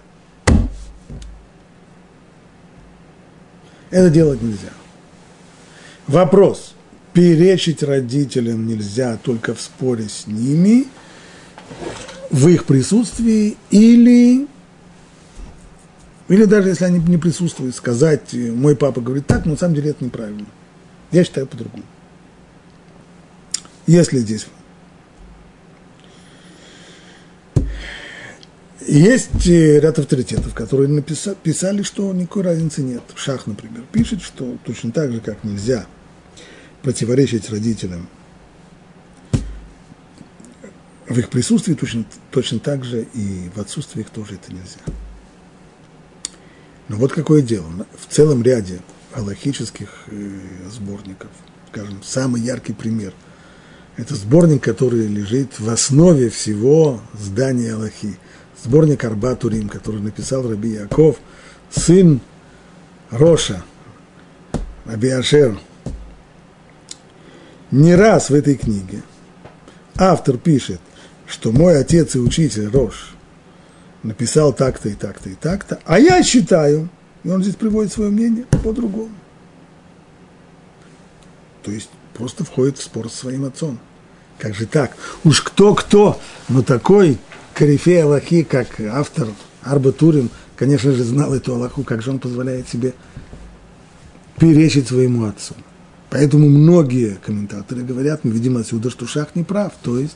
[3.90, 4.74] Это делать нельзя.
[6.08, 6.74] Вопрос–
[7.14, 10.86] перечить родителям нельзя только в споре с ними,
[12.30, 14.48] в их присутствии, или,
[16.28, 19.92] или даже если они не присутствуют, сказать, мой папа говорит так, но на самом деле
[19.92, 20.46] это неправильно.
[21.12, 21.84] Я считаю по-другому.
[23.88, 24.48] Если здесь
[28.88, 33.04] Есть ряд авторитетов, которые написали, писали, что никакой разницы нет.
[33.16, 35.86] Шах, например, пишет, что точно так же, как нельзя–
[36.82, 38.08] противоречить родителям
[41.06, 44.80] в их присутствии точно, точно так же и в отсутствии их тоже это нельзя.
[46.88, 47.68] Но вот какое дело.
[47.98, 48.80] В целом ряде
[49.14, 50.40] аллахических э,
[50.72, 51.30] сборников,
[51.72, 53.14] скажем, самый яркий пример–
[53.98, 58.18] это сборник, который лежит в основе всего здания Аллахи.
[58.64, 61.18] Сборник Арбатурим, который написал Раби Яков,
[61.70, 62.20] сын
[63.12, 63.64] Роша,
[64.86, 65.58] Раби Ашер,
[67.72, 69.04] не раз в этой книге
[69.98, 70.80] автор пишет,
[71.26, 73.14] что мой отец и учитель Рош
[74.04, 76.90] написал так-то и так-то и так-то, а я считаю,
[77.24, 79.12] и он здесь приводит свое мнение по-другому.
[81.64, 83.80] То есть просто входит в спор со своим отцом.
[84.38, 84.96] Как же так?
[85.24, 87.18] Уж кто-кто, но такой
[87.58, 89.30] корифей Аллахи, как автор
[89.64, 92.94] Арба Турин, конечно же, знал эту Аллаху, как же он позволяет себе
[94.38, 95.56] перечить своему отцу.
[96.12, 99.74] Поэтому многие комментаторы говорят, мы видим отсюда, что Шах не прав.
[99.82, 100.16] То есть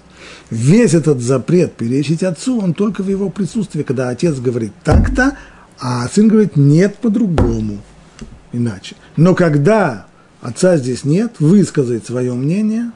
[0.52, 5.36] весь этот запрет перечить отцу, он только в его присутствии, когда отец говорит так-то,
[5.80, 7.80] а сын говорит нет по-другому,
[8.54, 8.96] иначе.
[9.18, 10.06] Но когда
[10.42, 12.92] отца здесь нет, высказать свое мнение,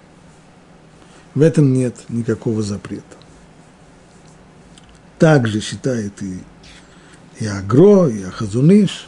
[1.33, 3.24] в этом нет никакого запрета.
[5.19, 6.39] Также считает и,
[7.39, 9.07] и Агро, и Ахазуныш,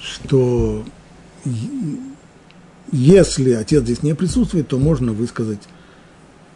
[0.00, 0.84] что
[2.92, 5.62] если отец здесь не присутствует, то можно высказать,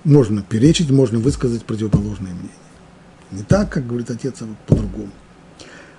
[0.04, 2.50] можно перечить, можно высказать противоположное мнение.
[3.30, 5.10] Не так, как говорит отец, а вот по-другому.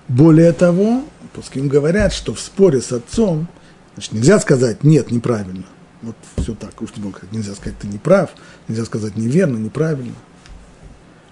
[0.08, 3.48] Более того, пускай говорят, что в споре с отцом,
[3.94, 5.66] значит, нельзя сказать «нет, неправильно».
[6.02, 6.90] Вот все так, уж
[7.32, 8.32] нельзя сказать «ты не прав»,
[8.68, 10.16] нельзя сказать «неверно», «неправильно».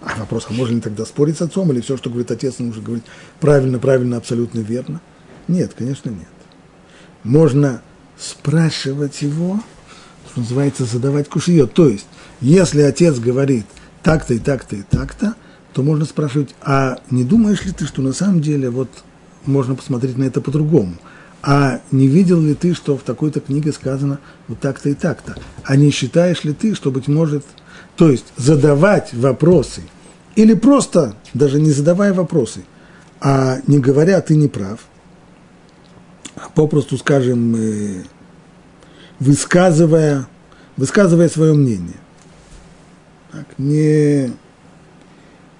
[0.01, 2.81] А вопрос, а можно ли тогда спорить с отцом, или все, что говорит отец, нужно
[2.81, 3.05] говорить
[3.39, 5.01] правильно, правильно, абсолютно верно?
[5.47, 6.27] Нет, конечно, нет.
[7.23, 7.81] Можно
[8.17, 9.59] спрашивать его,
[10.29, 11.65] что называется, задавать кушье.
[11.65, 12.05] То есть,
[12.41, 13.65] если отец говорит
[14.03, 15.35] так-то и так-то и так-то,
[15.73, 18.89] то можно спрашивать, а не думаешь ли ты, что на самом деле вот
[19.45, 20.95] можно посмотреть на это по-другому?
[21.43, 25.35] А не видел ли ты, что в такой-то книге сказано вот так-то и так-то?
[25.63, 27.45] А не считаешь ли ты, что, быть может,
[27.97, 29.81] то есть задавать вопросы,
[30.35, 32.63] или просто, даже не задавая вопросы,
[33.19, 34.79] а не говоря, ты не прав–
[36.55, 38.03] попросту скажем, э,
[39.19, 40.27] высказывая,
[40.75, 41.97] высказывая свое мнение.
[43.31, 44.31] Так, не,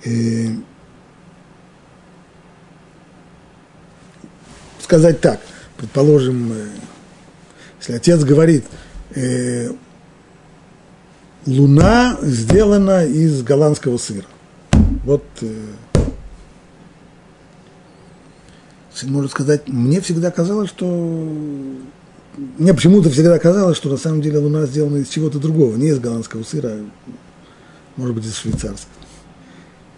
[0.04, 0.48] э,
[4.80, 5.40] сказать так,
[5.78, 6.68] предположим, э,
[7.80, 8.66] если отец говорит,
[9.16, 9.70] э,
[11.48, 14.26] луна сделана из голландского сыра.
[15.06, 15.54] Вот э,
[18.94, 20.86] сын может сказать, мне всегда казалось, что
[22.58, 26.00] мне почему-то всегда казалось, что на самом деле луна сделана из чего-то другого, не из
[26.00, 26.74] голландского сыра,
[27.96, 28.92] может быть, из швейцарского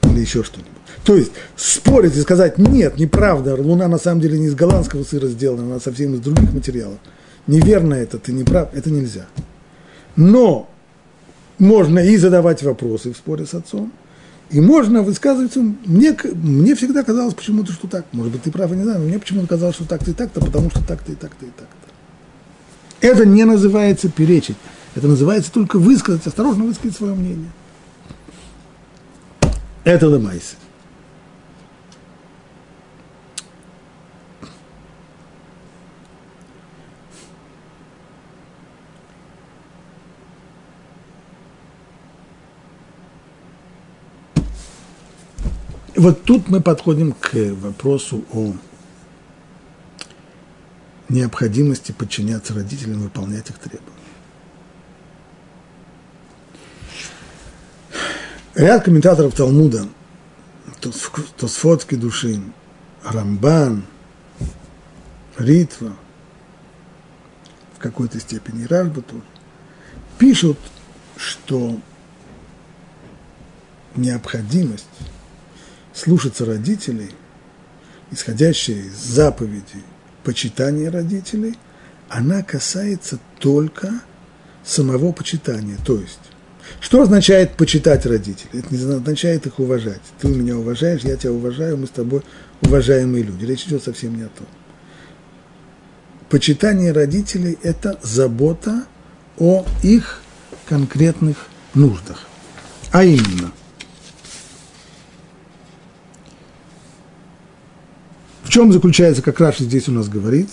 [0.04, 0.72] или еще что-нибудь.
[1.04, 5.28] То есть спорить и сказать, нет, неправда, луна на самом деле не из голландского сыра
[5.28, 7.00] сделана, она совсем из других материалов.
[7.48, 9.26] Неверно это, ты не прав, это нельзя.
[10.16, 10.70] Но
[11.60, 13.92] можно и задавать вопросы в споре с отцом,
[14.50, 15.60] и можно высказываться.
[15.60, 18.06] Мне, мне всегда казалось почему-то, что так.
[18.12, 20.40] Может быть, ты прав, я не знаю, но мне почему-то казалось, что так-то и так-то,
[20.42, 23.08] потому что так-то и так-то и так-то.
[23.08, 24.58] Это не называется перечить.
[24.96, 27.52] Это называется только высказать, осторожно высказать свое мнение.
[29.84, 30.56] Это лемайсы.
[46.00, 48.54] Вот тут мы подходим к вопросу о
[51.10, 53.84] необходимости подчиняться родителям, выполнять их требования.
[58.56, 59.90] Ряд комментаторов Талмуда,
[61.36, 62.54] Тосфотский Душин,
[63.04, 63.84] Рамбан,
[65.38, 65.98] Ритва,
[67.76, 69.04] в какой-то степени Рашба
[70.18, 70.58] пишут,
[71.18, 71.78] что
[73.98, 74.88] необходимость
[76.00, 77.12] слушаться родителей,
[78.12, 79.84] исходящая из заповедей
[80.24, 81.58] почитания родителей,
[82.08, 83.92] она касается только
[84.64, 85.78] самого почитания.
[85.86, 86.20] То есть,
[86.80, 88.60] что означает почитать родителей?
[88.60, 90.02] Это не означает их уважать.
[90.20, 92.24] Ты меня уважаешь, я тебя уважаю, мы с тобой
[92.62, 93.46] уважаемые люди.
[93.46, 94.48] Речь идет совсем не о том.
[96.30, 98.86] Почитание родителей– это забота
[99.38, 100.22] о их
[100.68, 102.28] конкретных нуждах.
[102.92, 103.52] А именно,
[108.50, 110.50] В чем заключается, как Раши здесь у нас говорит,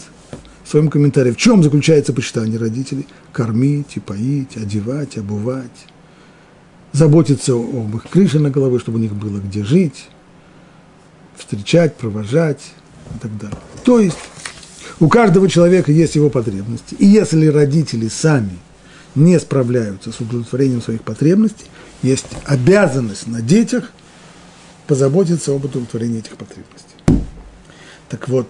[0.62, 3.06] в своем комментарии, в чем заключается почитание родителей?
[3.32, 5.86] Кормить и поить, одевать, обувать,
[6.92, 10.08] заботиться об их крыше на голове, чтобы у них было где жить,
[11.38, 12.60] встречать, провожать
[13.14, 13.56] и так далее.
[13.82, 14.18] То есть
[15.00, 16.94] у каждого человека есть его потребности.
[16.98, 18.58] И если родители сами
[19.14, 21.64] не справляются с удовлетворением своих потребностей,
[22.02, 23.90] есть обязанность на детях
[24.86, 26.95] позаботиться об удовлетворении этих потребностей.
[28.08, 28.48] Так вот,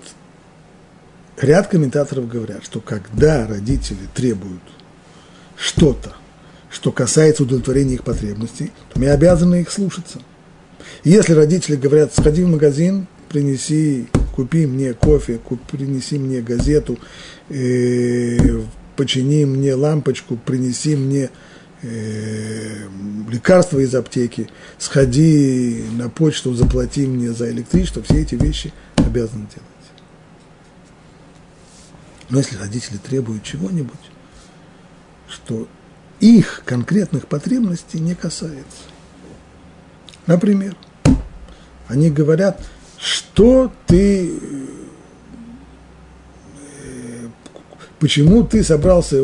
[1.39, 4.63] ряд комментаторов говорят, что когда родители требуют
[5.57, 6.13] что-то,
[6.71, 10.21] что касается удовлетворения их потребностей, то мы обязаны их слушаться.
[11.05, 16.99] И если родители говорят, сходи в магазин, принеси, купи мне кофе, куп, принеси мне газету,
[17.49, 18.61] э,
[18.97, 21.31] почини мне лампочку, принеси мне
[21.83, 22.89] э,
[23.31, 28.75] лекарства из аптеки, сходи на почту, заплати мне за электричество, все эти вещи–
[29.17, 29.63] обязан делать.
[32.29, 33.95] Но если родители требуют чего-нибудь,
[35.29, 35.67] что
[36.21, 38.83] их конкретных потребностей не касается.
[40.27, 40.77] Например,
[41.89, 42.65] они говорят,
[42.99, 44.33] что ты,
[46.83, 47.29] э,
[48.01, 49.23] почему ты собрался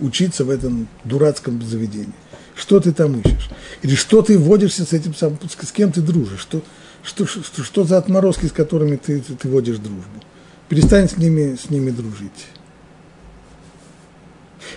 [0.00, 2.14] учиться в этом дурацком заведении?
[2.54, 3.50] Что ты там ищешь?
[3.82, 6.40] Или что ты водишься с этим, с кем ты дружишь?
[6.40, 6.62] Что,
[7.02, 10.22] что, что, что за отморозки, с которыми ты, ты, ты водишь дружбу?
[10.68, 12.46] Перестань с ними, с ними дружить.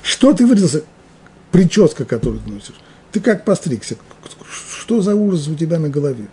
[0.01, 0.83] Что ты выразился?
[1.51, 2.75] Прическа, которую ты носишь.
[3.11, 3.95] Ты как постригся?
[4.81, 6.27] Что за ужас у тебя на голове?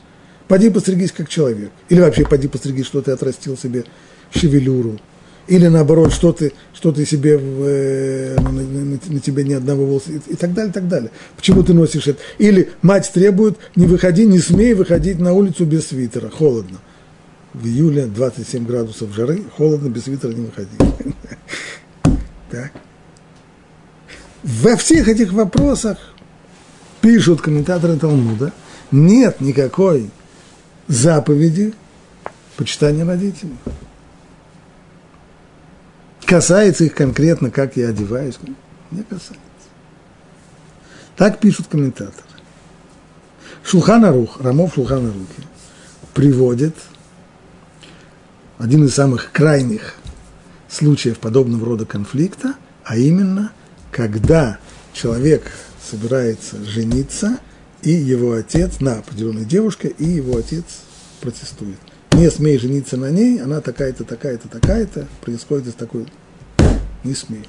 [0.49, 1.71] Поди постригись как человек.
[1.89, 3.85] Или вообще поди постригись, что ты отрастил себе
[4.35, 4.99] шевелюру
[5.49, 10.13] или наоборот, что ты, что ты себе, э, на, на, на тебе ни одного волоса,
[10.13, 11.11] и, и так далее, и так далее.
[11.37, 12.21] Почему ты носишь это?
[12.39, 16.79] Или мать требует, не выходи, не смей выходить на улицу без свитера, холодно.
[17.55, 20.77] В июле 27 градусов жары, холодно, без свитера не выходи.
[22.51, 22.71] Так.
[24.43, 25.97] Во всех этих вопросах,
[27.01, 28.53] пишут комментаторы Талмуда,
[28.91, 30.11] нет никакой
[30.87, 31.73] заповеди
[32.59, 33.57] почитания родителей
[36.33, 38.39] касается их конкретно, как я одеваюсь,
[38.91, 39.37] не касается.
[41.15, 42.27] Так пишут комментаторы.
[43.63, 45.43] Шулханарух, Рамов Шулханарухи,
[46.15, 46.75] приводит
[48.57, 49.97] один из самых крайних
[50.71, 53.53] случаев подобного рода конфликта, а именно,
[53.91, 54.57] когда
[54.95, 55.53] человек
[55.85, 57.41] собирается жениться,
[57.83, 60.65] и его отец на определенной девушке, и его отец
[61.21, 61.77] протестует.
[62.13, 66.07] не смей жениться на ней, она такая-то, такая-то, такая-то, происходит из такой,
[67.05, 67.49] не смей.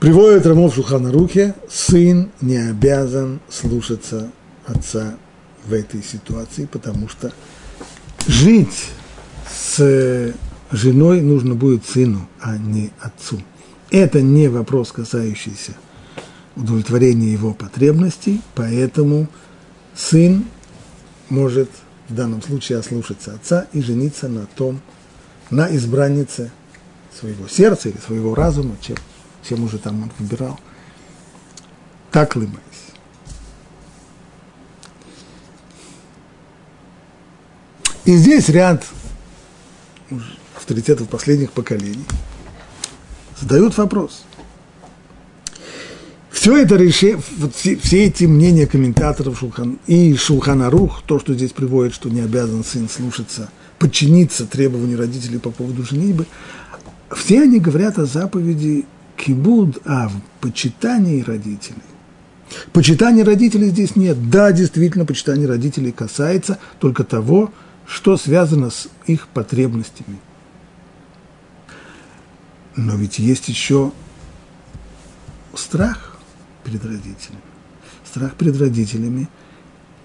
[0.00, 4.32] Приводит Рамов Шухана Рухе, сын не обязан слушаться
[4.66, 5.14] отца
[5.64, 7.32] в этой ситуации, потому что
[8.26, 8.88] жить
[9.48, 10.34] с
[10.72, 13.40] женой нужно будет сыну, а не отцу.
[13.90, 15.74] Это не вопрос, касающийся
[16.56, 19.28] удовлетворения его потребностей, поэтому
[19.94, 20.44] сын
[21.28, 21.68] может
[22.08, 24.80] в данном случае ослушаться отца и жениться на том,
[25.50, 26.50] на избраннице
[27.18, 28.96] своего сердца или своего разума, чем
[29.48, 30.58] чем уже там он выбирал.
[32.10, 32.48] Так мы?
[38.04, 38.84] И здесь ряд
[40.56, 42.04] авторитетов последних поколений
[43.40, 44.24] задают вопрос.
[46.30, 47.22] Все это решение,
[47.54, 52.64] все, эти мнения комментаторов Шулхан, и Шулхана Рух, то, что здесь приводит, что не обязан
[52.64, 56.26] сын слушаться, подчиниться требованию родителей по поводу женитьбы,
[57.14, 58.86] все они говорят о заповеди
[59.16, 61.82] кибуд ав, почитание родителей.
[62.72, 64.30] Почитание родителей здесь нет.
[64.30, 67.52] Да, действительно, почитание родителей касается только того,
[67.86, 70.18] что связано с их потребностями.
[72.76, 73.92] Но ведь есть еще
[75.54, 76.16] страх
[76.64, 77.42] перед родителями.
[78.04, 79.28] Страх перед родителями.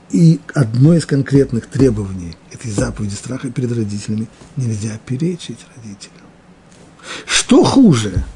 [0.09, 6.26] И одно из конкретных требований этой заповеди страха перед родителями– нельзя перечить родителям.
[7.25, 8.23] Что хуже–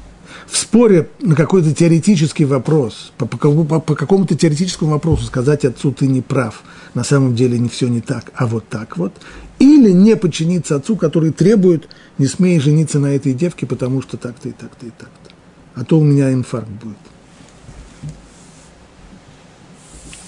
[0.52, 6.06] в споре на какой-то теоретический вопрос, по, по, по какому-то теоретическому вопросу сказать отцу ты
[6.06, 6.62] не прав,
[6.92, 9.14] на самом деле не все не так, а вот так вот,
[9.58, 14.50] или не подчиниться отцу, который требует, не смей жениться на этой девке, потому что так-то
[14.50, 15.30] и так-то и так-то.
[15.74, 16.96] А то у меня инфаркт будет.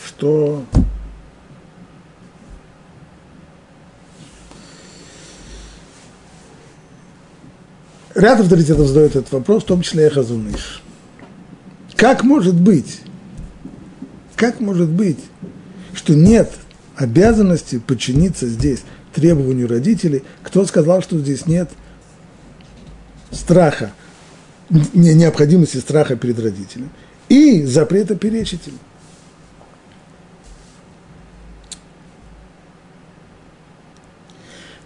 [0.06, 0.64] Что
[8.14, 10.82] Ряд авторитетов задает этот вопрос, в том числе и Хазуныш.
[11.96, 13.00] Как может быть,
[14.36, 15.18] как может быть,
[15.94, 16.52] что нет
[16.96, 20.22] обязанности подчиниться здесь требованию родителей?
[20.42, 21.70] Кто сказал, что здесь нет
[23.32, 23.92] страха,
[24.70, 26.90] необходимости страха перед родителем
[27.28, 28.78] и запрета перечить им?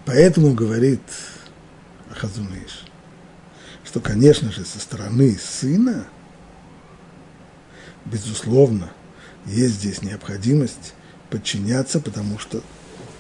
[0.07, 1.03] Поэтому говорит
[2.11, 2.88] Хазуныш,
[3.99, 6.07] что, конечно же, со стороны сына,
[8.05, 8.93] безусловно,
[9.45, 10.95] есть здесь необходимость
[11.31, 12.63] подчиняться, потому что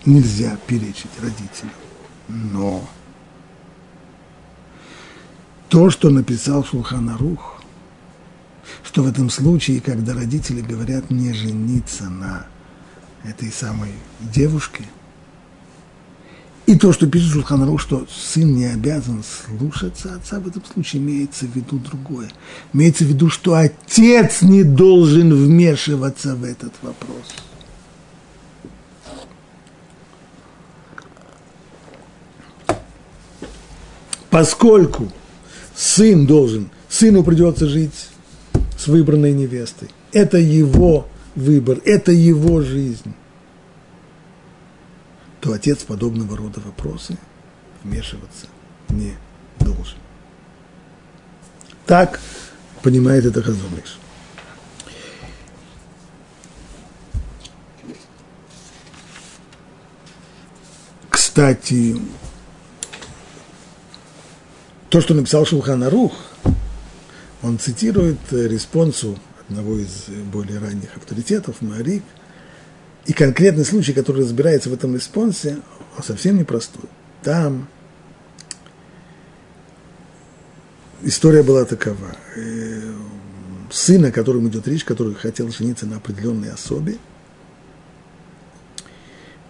[0.07, 1.72] нельзя перечить родителям.
[2.29, 2.89] Но
[5.68, 7.61] то, что написал Шулханарух,
[8.85, 12.47] что в этом случае, когда родители говорят не жениться на
[13.24, 14.85] этой самой девушке–
[16.69, 21.47] и то, что пишет Шулханару, что сын не обязан слушаться отца, в этом случае имеется
[21.47, 22.29] в виду другое.
[22.75, 27.25] Имеется в виду, что отец не должен вмешиваться в этот вопрос.
[34.29, 35.11] Поскольку
[35.75, 38.09] сын должен, сыну придется жить
[38.79, 39.89] с выбранной невестой.
[40.12, 43.14] Это его выбор, это его жизнь
[45.41, 47.16] то отец подобного рода вопросы
[47.82, 48.47] вмешиваться
[48.89, 49.14] не
[49.61, 49.99] должен.
[51.86, 52.20] Так
[52.82, 53.99] понимает это Хазумиш.
[61.09, 61.97] Кстати,
[64.89, 66.12] то, что написал Шулхан Арух,
[67.43, 69.16] он цитирует респонсу
[69.49, 72.03] одного из более ранних авторитетов, Марик,
[73.09, 75.59] и конкретный случай, который разбирается в этом респонсе,
[75.96, 76.84] он совсем непростой.
[77.22, 77.66] Там
[81.02, 82.14] история была такова.
[82.36, 82.92] Э,
[83.70, 86.98] сын, о котором идет речь, который хотел жениться на определенной особе,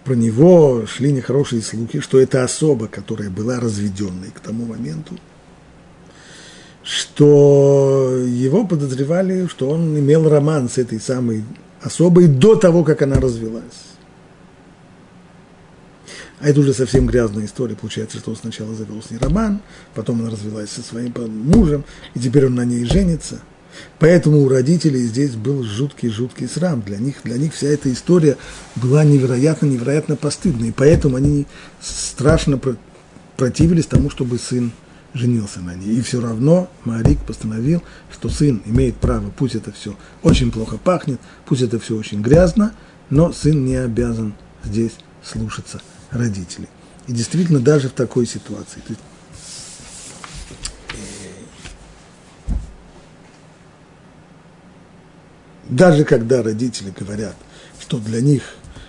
[0.05, 5.19] про него шли нехорошие слухи, что это особа, которая была разведенной к тому моменту,
[6.81, 11.43] что его подозревали, что он имел роман с этой самой
[11.81, 13.63] особой до того, как она развелась.
[16.39, 17.75] А это уже совсем грязная история.
[17.75, 19.61] Получается, что он сначала завел с ней роман,
[19.93, 23.41] потом она развелась со своим мужем, и теперь он на ней женится.
[23.99, 26.81] Поэтому у родителей здесь был жуткий-жуткий срам.
[26.81, 28.37] Для них, для них вся эта история
[28.75, 30.69] была невероятно-невероятно постыдной.
[30.69, 31.45] И поэтому они
[31.81, 32.59] страшно
[33.37, 34.71] противились тому, чтобы сын
[35.13, 35.97] женился на ней.
[35.97, 37.83] И все равно Марик постановил,
[38.19, 42.75] что сын имеет право, пусть это все очень плохо пахнет, пусть это все очень грязно,
[43.09, 44.91] но сын не обязан здесь
[45.23, 45.79] слушаться
[46.11, 46.67] родителей.
[47.07, 48.81] И действительно, даже в такой ситуации.
[48.81, 49.01] То есть,
[50.89, 50.97] э,
[55.69, 57.37] даже когда родители говорят,
[57.79, 58.43] что для них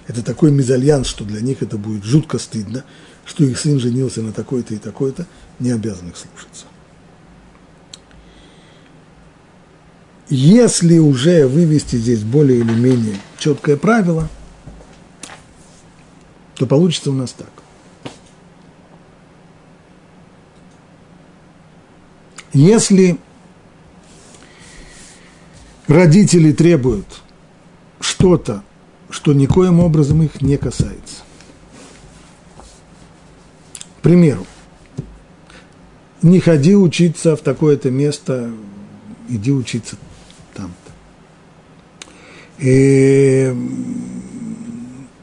[0.08, 2.84] это такой мезальянс, что для них это будет жутко стыдно,
[3.24, 5.24] что их сын женился на такой-то и такой-то,
[5.60, 6.66] не обязан их слушаться.
[10.30, 14.28] Если уже вывести здесь более или менее четкое правило,
[16.54, 17.50] то получится у нас так.
[22.52, 23.18] Если
[25.88, 27.06] родители требуют
[27.98, 28.62] что-то,
[29.08, 31.24] что никоим образом их не касается.
[33.98, 34.46] К примеру,
[36.22, 38.52] не ходи учиться в такое-то место,
[39.28, 39.96] иди учиться
[42.60, 43.54] и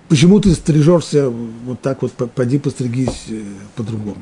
[0.09, 3.41] почему ты стрижешься вот так вот, поди постригись э,
[3.75, 4.21] по-другому.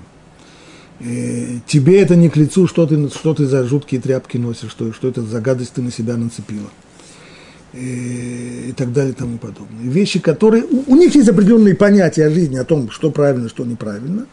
[1.00, 5.10] Тебе это не к лицу, что ты, что ты за жуткие тряпки носишь, что, что
[5.10, 6.70] это за гадость ты на себя нацепила.
[7.74, 9.84] И, и так далее и тому подобное.
[9.84, 10.64] Вещи, которые...
[10.64, 14.26] У, у них есть определенные понятия о жизни, о том, что правильно, что неправильно.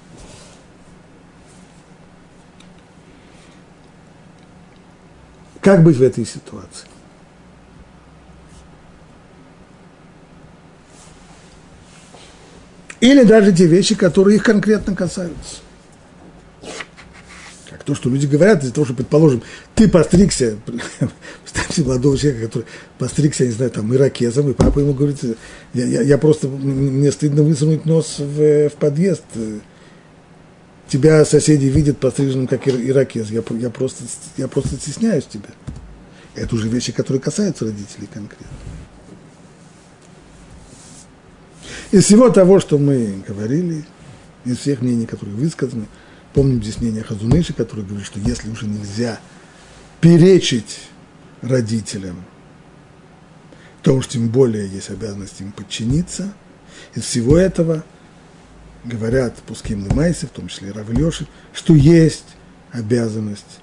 [5.61, 6.92] Как быть в этой ситуации?
[13.03, 15.57] Или даже те вещи, которые их конкретно касаются.
[17.69, 19.43] Как то, что люди говорят, из-за того, что, предположим,
[19.75, 20.57] ты постригся,
[21.43, 22.67] представьте молодого человека, который
[22.99, 25.19] постригся, я не знаю, там, иракезом, и папа ему говорит,
[25.75, 29.25] я, я, я просто, мне стыдно высунуть нос в, в подъезд,
[30.87, 34.05] тебя соседи видят постриженным как иракез, я, я, просто,
[34.37, 35.49] я просто стесняюсь тебя.
[36.37, 38.47] Это уже вещи, которые касаются родителей конкретно.
[41.93, 43.85] Из всего того, что мы говорили,
[44.47, 45.85] из всех мнений, которые высказаны,
[46.33, 49.21] помним здесь мнение Хазуныши, который говорит, что если уже нельзя
[50.01, 50.81] перечить
[51.43, 52.25] родителям,
[53.83, 56.33] то уж тем более есть обязанность им подчиниться.
[56.95, 57.85] Из всего этого
[58.85, 62.25] говорят Пуским Лымайсы, в том числе и Равлеши, что есть
[62.71, 63.61] обязанность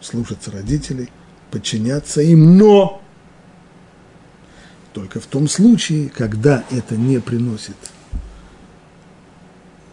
[0.00, 1.10] слушаться родителей,
[1.50, 3.02] подчиняться им, но
[4.96, 7.76] только в том случае, когда это не приносит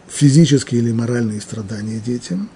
[0.08, 2.48] физические или моральные страдания детям,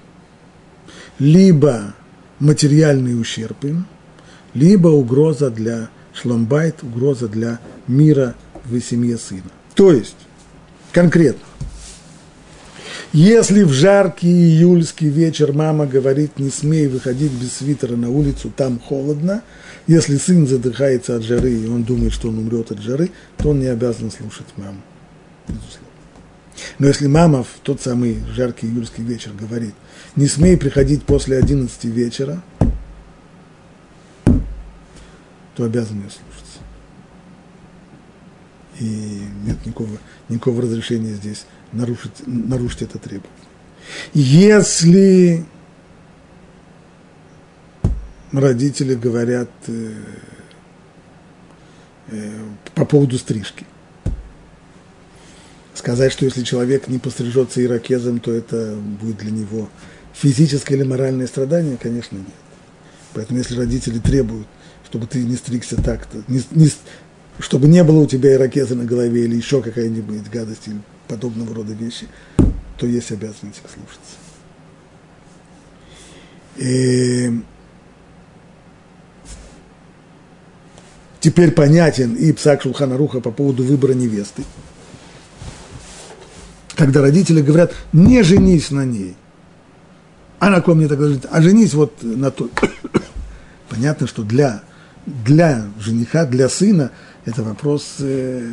[1.19, 1.95] либо
[2.39, 3.87] материальный ущерб им,
[4.55, 8.35] либо угроза для шломбайт, угроза для мира
[8.65, 9.51] в семье сына.
[9.75, 10.17] То есть,
[10.93, 11.45] конкретно,
[13.13, 18.81] если в жаркий июльский вечер мама говорит, не смей выходить без свитера на улицу, там
[18.81, 19.43] холодно,
[19.89, 23.61] если сын задыхается от жары, и он думает, что он умрет от жары, то он
[23.61, 24.83] не обязан слушать маму,
[25.49, 25.89] безусловно.
[26.79, 29.75] Но если мама в тот самый жаркий июльский вечер говорит,
[30.15, 32.43] не смей приходить после 11 вечера,
[35.57, 36.59] то обязан ее слушаться.
[38.79, 43.33] И нет никакого, никакого разрешения здесь нарушить, нарушить это требование.
[44.13, 45.47] Если
[48.33, 49.93] родители говорят э,
[52.09, 52.31] э,
[52.75, 53.67] по поводу стрижки.
[55.75, 59.69] Сказать, что если человек не пострижется ирокезом, то это будет для него
[60.13, 62.27] физическое или моральное страдание, конечно, нет.
[63.15, 64.49] Поэтому если родители требуют,
[64.85, 66.71] чтобы ты не стригся так-то, не, не,
[67.39, 71.73] чтобы не было у тебя ирокеза на голове или еще какая-нибудь гадость или подобного рода
[71.73, 72.09] вещи,
[72.77, 74.17] то есть обязанность их слушаться.
[76.57, 77.41] И
[81.29, 84.45] теперь понятен и псак Шулханаруха по поводу выбора невесты.
[86.75, 89.15] Когда родители говорят, не женись на ней.
[90.39, 91.25] А на ком мне тогда жить?
[91.31, 92.49] А женись вот на той.
[93.69, 94.63] Понятно, что для,
[95.05, 96.93] для жениха, для сына
[97.27, 98.51] это вопрос, э,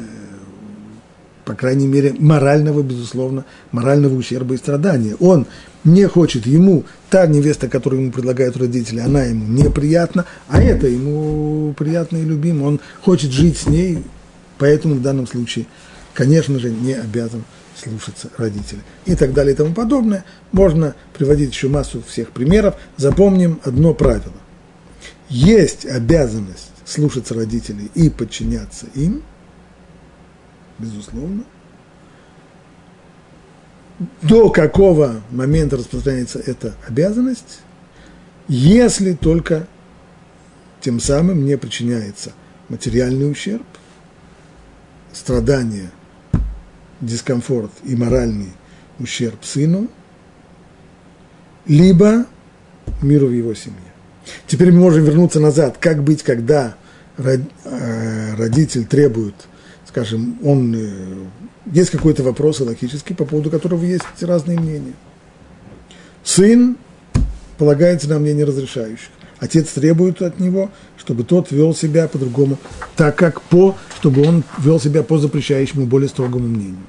[1.46, 5.16] по крайней мере, морального, безусловно, морального ущерба и страдания.
[5.20, 5.46] Он
[5.84, 11.74] не хочет ему, та невеста, которую ему предлагают родители, она ему неприятна, а это ему
[11.78, 12.66] приятно и любимо.
[12.66, 14.00] Он хочет жить с ней,
[14.58, 15.68] поэтому в данном случае,
[16.14, 17.43] конечно же, не обязан
[17.82, 18.82] слушаться родителей.
[19.06, 20.26] И так далее и тому подобное.
[20.52, 22.76] Можно приводить еще массу всех примеров.
[22.98, 24.34] Запомним одно правило.
[25.30, 29.24] Есть обязанность слушаться родителей и подчиняться им,
[30.80, 31.43] безусловно,
[34.21, 37.61] до какого момента распространяется эта обязанность,
[38.47, 39.67] если только
[40.82, 42.34] тем самым не причиняется
[42.69, 43.65] материальный ущерб,
[45.13, 45.91] страдания
[47.01, 48.51] дискомфорт и моральный
[48.99, 49.88] ущерб сыну,
[51.65, 52.26] либо
[53.01, 53.80] миру в его семье.
[54.47, 55.78] Теперь мы можем вернуться назад.
[55.80, 56.76] Как быть, когда
[57.17, 59.36] э, родитель требует,
[59.96, 60.89] скажем, он, э,
[61.72, 64.91] есть какой-то вопрос логический, по поводу которого есть разные мнения.
[66.22, 66.76] Сын
[67.58, 69.08] полагается на мнение разрешающих.
[69.39, 72.58] Отец требует от него, чтобы тот вел себя по-другому,
[72.98, 76.88] так как по, чтобы он вел себя по запрещающему, более строгому мнению.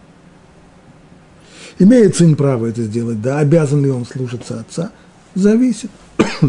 [1.78, 4.90] Имеет сын право это сделать, да, обязан ли он слушаться отца,
[5.36, 5.90] зависит.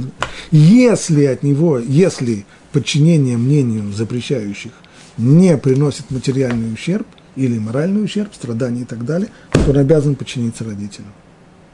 [0.49, 4.71] Если от него, если подчинение мнению запрещающих
[5.17, 10.63] не приносит материальный ущерб или моральный ущерб, страдания и так далее, то он обязан подчиниться
[10.63, 11.13] родителям,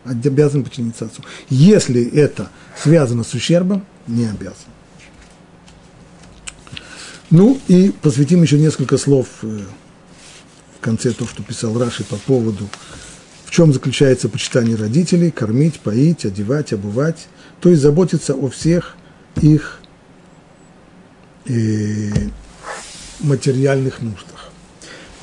[0.05, 1.23] обязан подчиниться отцу.
[1.49, 4.73] Если это связано с ущербом, не обязан.
[7.29, 9.61] Ну и посвятим еще несколько слов э,
[10.77, 12.69] в конце то, что писал Раши по поводу,
[13.45, 17.27] в чем заключается почитание родителей, кормить, поить, одевать, обувать,
[17.59, 18.97] то есть заботиться о всех
[19.41, 19.79] их
[21.47, 22.11] э,
[23.23, 24.51] материальных нуждах.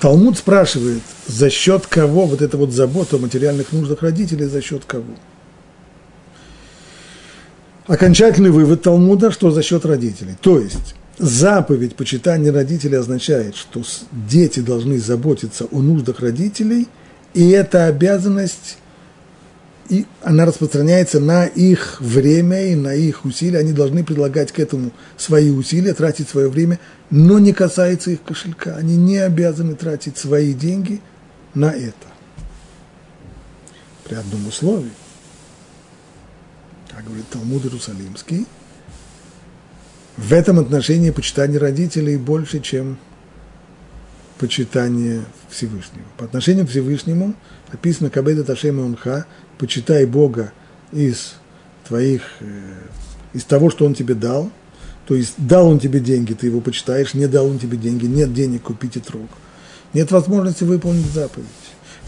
[0.01, 4.85] Талмуд спрашивает, за счет кого вот эта вот забота о материальных нуждах родителей, за счет
[4.87, 5.15] кого?
[7.87, 10.37] Окончательный вывод Талмуда, что за счет родителей.
[10.41, 16.89] То есть заповедь почитания родителей означает, что дети должны заботиться о нуждах родителей,
[17.35, 18.79] и эта обязанность
[19.91, 23.59] и она распространяется на их время и на их усилия.
[23.59, 26.79] Они должны предлагать к этому свои усилия, тратить свое время,
[27.11, 28.77] но не касается их кошелька.
[28.77, 31.01] Они не обязаны тратить свои деньги
[31.55, 32.07] на это.
[34.05, 34.93] При одном условии,
[36.95, 38.47] как говорит Талмуд Иерусалимский,
[40.17, 42.97] в этом отношении почитание родителей больше, чем
[44.39, 46.05] почитание Всевышнего.
[46.17, 47.35] По отношению к Всевышнему
[47.73, 49.27] написано «Кабеда Ташем Унха»
[49.59, 50.53] почитай Бога
[50.93, 51.35] из
[51.87, 52.47] твоих, э,
[53.33, 54.51] из того, что Он тебе дал,
[55.07, 58.33] то есть дал Он тебе деньги, ты его почитаешь, не дал Он тебе деньги, нет
[58.33, 59.29] денег купить и трог.
[59.93, 61.47] Нет возможности выполнить заповедь.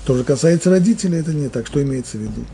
[0.05, 1.67] Что же касается родителей, это не так.
[1.67, 2.45] Что имеется в виду?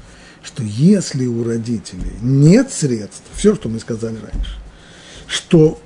[0.42, 4.56] Что если у родителей нет средств, все, что мы сказали раньше,
[5.26, 5.80] что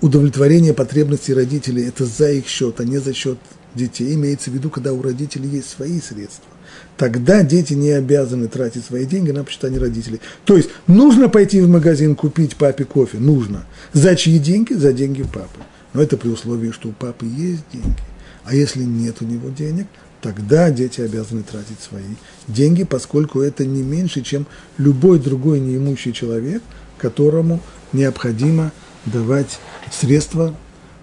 [0.00, 3.38] удовлетворение потребностей родителей– это за их счет, а не за счет
[3.74, 6.50] детей, имеется в виду, когда у родителей есть свои средства
[6.98, 10.20] тогда дети не обязаны тратить свои деньги на почитание родителей.
[10.44, 13.64] То есть нужно пойти в магазин купить папе кофе, нужно.
[13.92, 14.74] За чьи деньги?
[14.74, 15.60] За деньги папы.
[15.94, 18.02] Но это при условии, что у папы есть деньги.
[18.44, 19.86] А если нет у него денег,
[20.20, 22.16] тогда дети обязаны тратить свои
[22.48, 26.62] деньги, поскольку это не меньше, чем любой другой неимущий человек,
[26.98, 27.60] которому
[27.92, 28.72] необходимо
[29.06, 29.60] давать
[29.92, 30.54] средства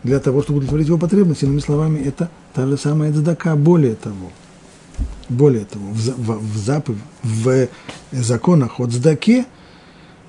[0.03, 1.45] для того, чтобы удовлетворить его потребности.
[1.45, 3.55] Иными словами, это та же самая дздака.
[3.55, 4.31] Более того–
[5.29, 7.67] более того, в, в, в, заповедь, в
[8.11, 9.45] законах от Здаке,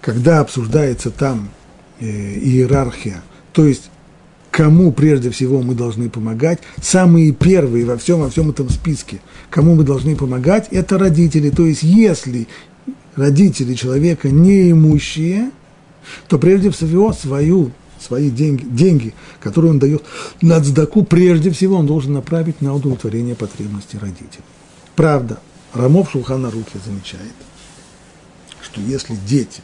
[0.01, 1.51] когда обсуждается там
[2.01, 3.23] э, иерархия,
[3.53, 3.91] то есть
[4.57, 9.21] кому прежде всего мы должны помогать, самые первые во всем, во всем этом списке,
[9.51, 11.51] кому мы должны помогать, это родители.
[11.51, 12.49] То есть если
[13.17, 15.51] родители человека неимущие,
[16.29, 17.71] то прежде всего свою,
[18.01, 20.03] свои деньги, деньги, которые он дает
[20.41, 24.45] на цдаку, прежде всего он должен направить на удовлетворение потребностей родителей.
[24.97, 25.39] Правда,
[25.75, 27.35] Рамов Шулхана Руки замечает,
[28.63, 29.61] что если дети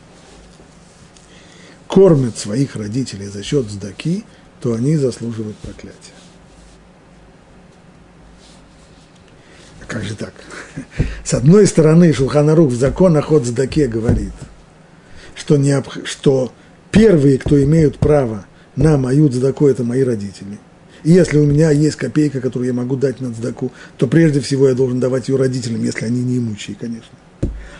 [1.88, 4.24] кормят своих родителей за счет сдаки,
[4.60, 5.96] то они заслуживают проклятия.
[9.80, 10.34] А как же так?
[11.24, 14.34] С одной стороны, Шулханарух в законах от Сдаке говорит,
[15.34, 16.52] что, не, что
[16.90, 18.44] первые, кто имеют право
[18.76, 20.58] на мою Сдаку, это мои родители–
[21.04, 24.68] и если у меня есть копейка, которую я могу дать на цдаку, то прежде всего
[24.68, 27.16] я должен давать ее родителям, если они не имущие, конечно.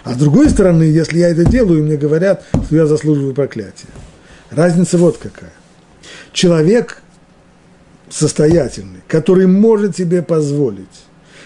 [0.02, 3.86] А с другой стороны, если я это делаю, мне говорят, что я заслуживаю проклятия.
[4.50, 5.52] Разница вот какая.
[6.32, 7.00] Человек
[8.10, 10.86] состоятельный, который может себе позволить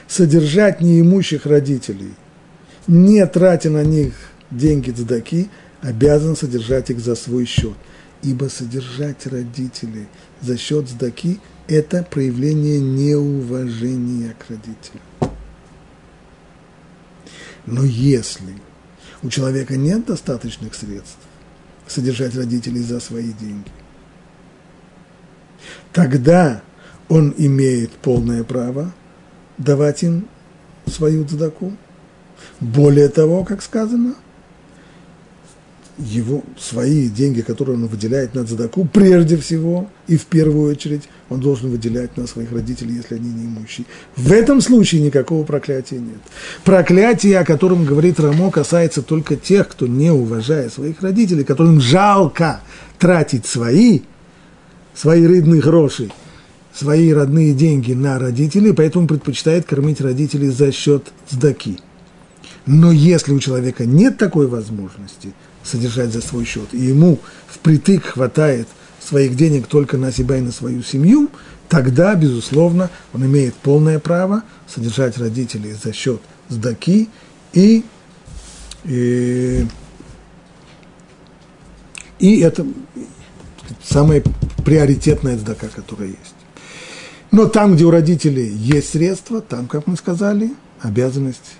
[0.08, 2.14] содержать неимущих родителей,
[2.86, 4.14] не тратя на них
[4.50, 5.48] деньги цдаки,
[5.82, 7.74] обязан содержать их за свой счет.
[8.22, 10.06] Ибо содержать родителей
[10.40, 11.38] за счет цдаки
[11.68, 15.02] это проявление неуважения к родителям.
[17.66, 18.54] Но если
[19.22, 21.18] у человека нет достаточных средств
[21.86, 23.70] содержать родителей за свои деньги,
[25.92, 26.62] тогда
[27.08, 28.92] он имеет полное право
[29.58, 30.28] давать им
[30.86, 31.72] свою цдаку.
[32.60, 34.14] Более того, как сказано,
[35.99, 41.40] его, свои деньги, которые он выделяет на задаку, прежде всего и в первую очередь он
[41.40, 43.86] должен выделять на своих родителей, если они не имущие.
[44.14, 46.18] В этом случае никакого проклятия нет.
[46.64, 52.61] Проклятие, о котором говорит Рамо, касается только тех, кто не уважает своих родителей, которым жалко
[52.99, 54.01] тратить свои,
[54.94, 56.11] свои рыдные гроши,
[56.74, 61.78] свои родные деньги на родителей, поэтому предпочитает кормить родителей за счет сдаки.
[62.66, 65.32] Но если у человека нет такой возможности–
[65.66, 68.68] содержать за свой счет, и ему впритык хватает
[69.00, 71.30] своих денег только на себя и на свою семью,
[71.68, 77.08] тогда, безусловно, он имеет полное право содержать родителей за счет сдаки
[77.52, 77.84] и,
[78.84, 79.66] и,
[82.18, 82.66] и это
[83.82, 84.22] самая
[84.64, 86.34] приоритетная сдака, которая есть.
[87.30, 91.56] Но там, где у родителей есть средства, там, как мы сказали, обязанность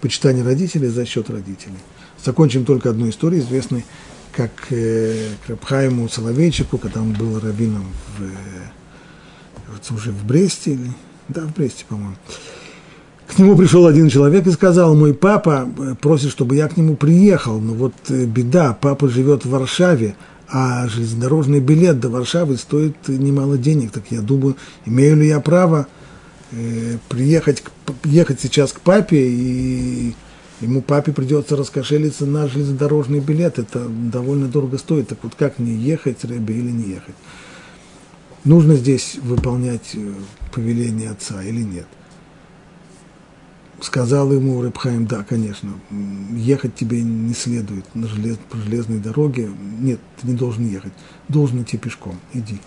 [0.00, 1.78] почитания родителей за счет родителей.
[2.24, 3.84] Закончим только одну историю, известной
[4.32, 7.86] как э, к Рабхайму Соловейчику, когда он был раввином
[8.18, 10.90] в, э, уже в Бресте, или,
[11.28, 12.16] да, в Бресте, по-моему.
[13.26, 16.96] К нему пришел один человек и сказал, мой папа э, просит, чтобы я к нему
[16.96, 20.16] приехал, но вот э, беда, папа живет в Варшаве,
[20.48, 25.86] а железнодорожный билет до Варшавы стоит немало денег, так я думаю, имею ли я право
[26.52, 27.62] э, приехать,
[28.04, 30.14] ехать сейчас к папе и
[30.60, 35.74] ему папе придется раскошелиться на железнодорожный билет, это довольно дорого стоит, так вот как мне
[35.74, 37.14] ехать, Рэбе, или не ехать?
[38.44, 40.12] Нужно здесь выполнять э,
[40.52, 41.86] повеление отца или нет?
[43.80, 45.72] Сказал ему Рэбхайм, да, конечно,
[46.32, 49.50] ехать тебе не следует на желез, по железной дороге,
[49.80, 50.92] нет, ты не должен ехать,
[51.28, 52.60] должен идти пешком, иди.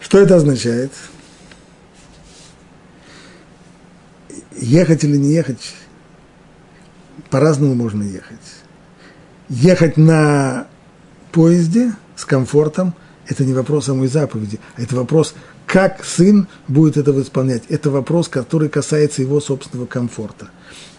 [0.00, 0.92] Что это означает?
[4.56, 5.74] Ехать или не ехать,
[7.30, 8.38] по-разному можно ехать.
[9.48, 10.66] Ехать на
[11.32, 12.94] поезде с комфортом–
[13.26, 15.34] это не вопрос самой заповеди, а это вопрос,
[15.66, 17.62] как сын будет это исполнять.
[17.68, 20.50] Это вопрос, который касается его собственного комфорта.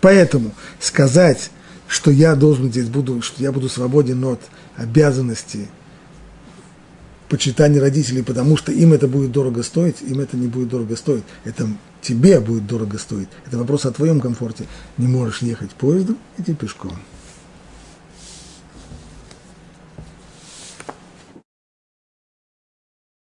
[0.02, 1.52] Поэтому сказать,
[1.88, 4.42] что я должен здесь буду, что я буду свободен от
[4.76, 5.68] обязанности
[7.30, 11.24] почитания родителей, потому что им это будет дорого стоить, им это не будет дорого стоить.
[11.44, 11.68] Это
[12.04, 13.30] тебе будет дорого стоить.
[13.46, 14.66] Это вопрос о твоем комфорте.
[14.98, 17.00] Не можешь ехать поездом, иди пешком.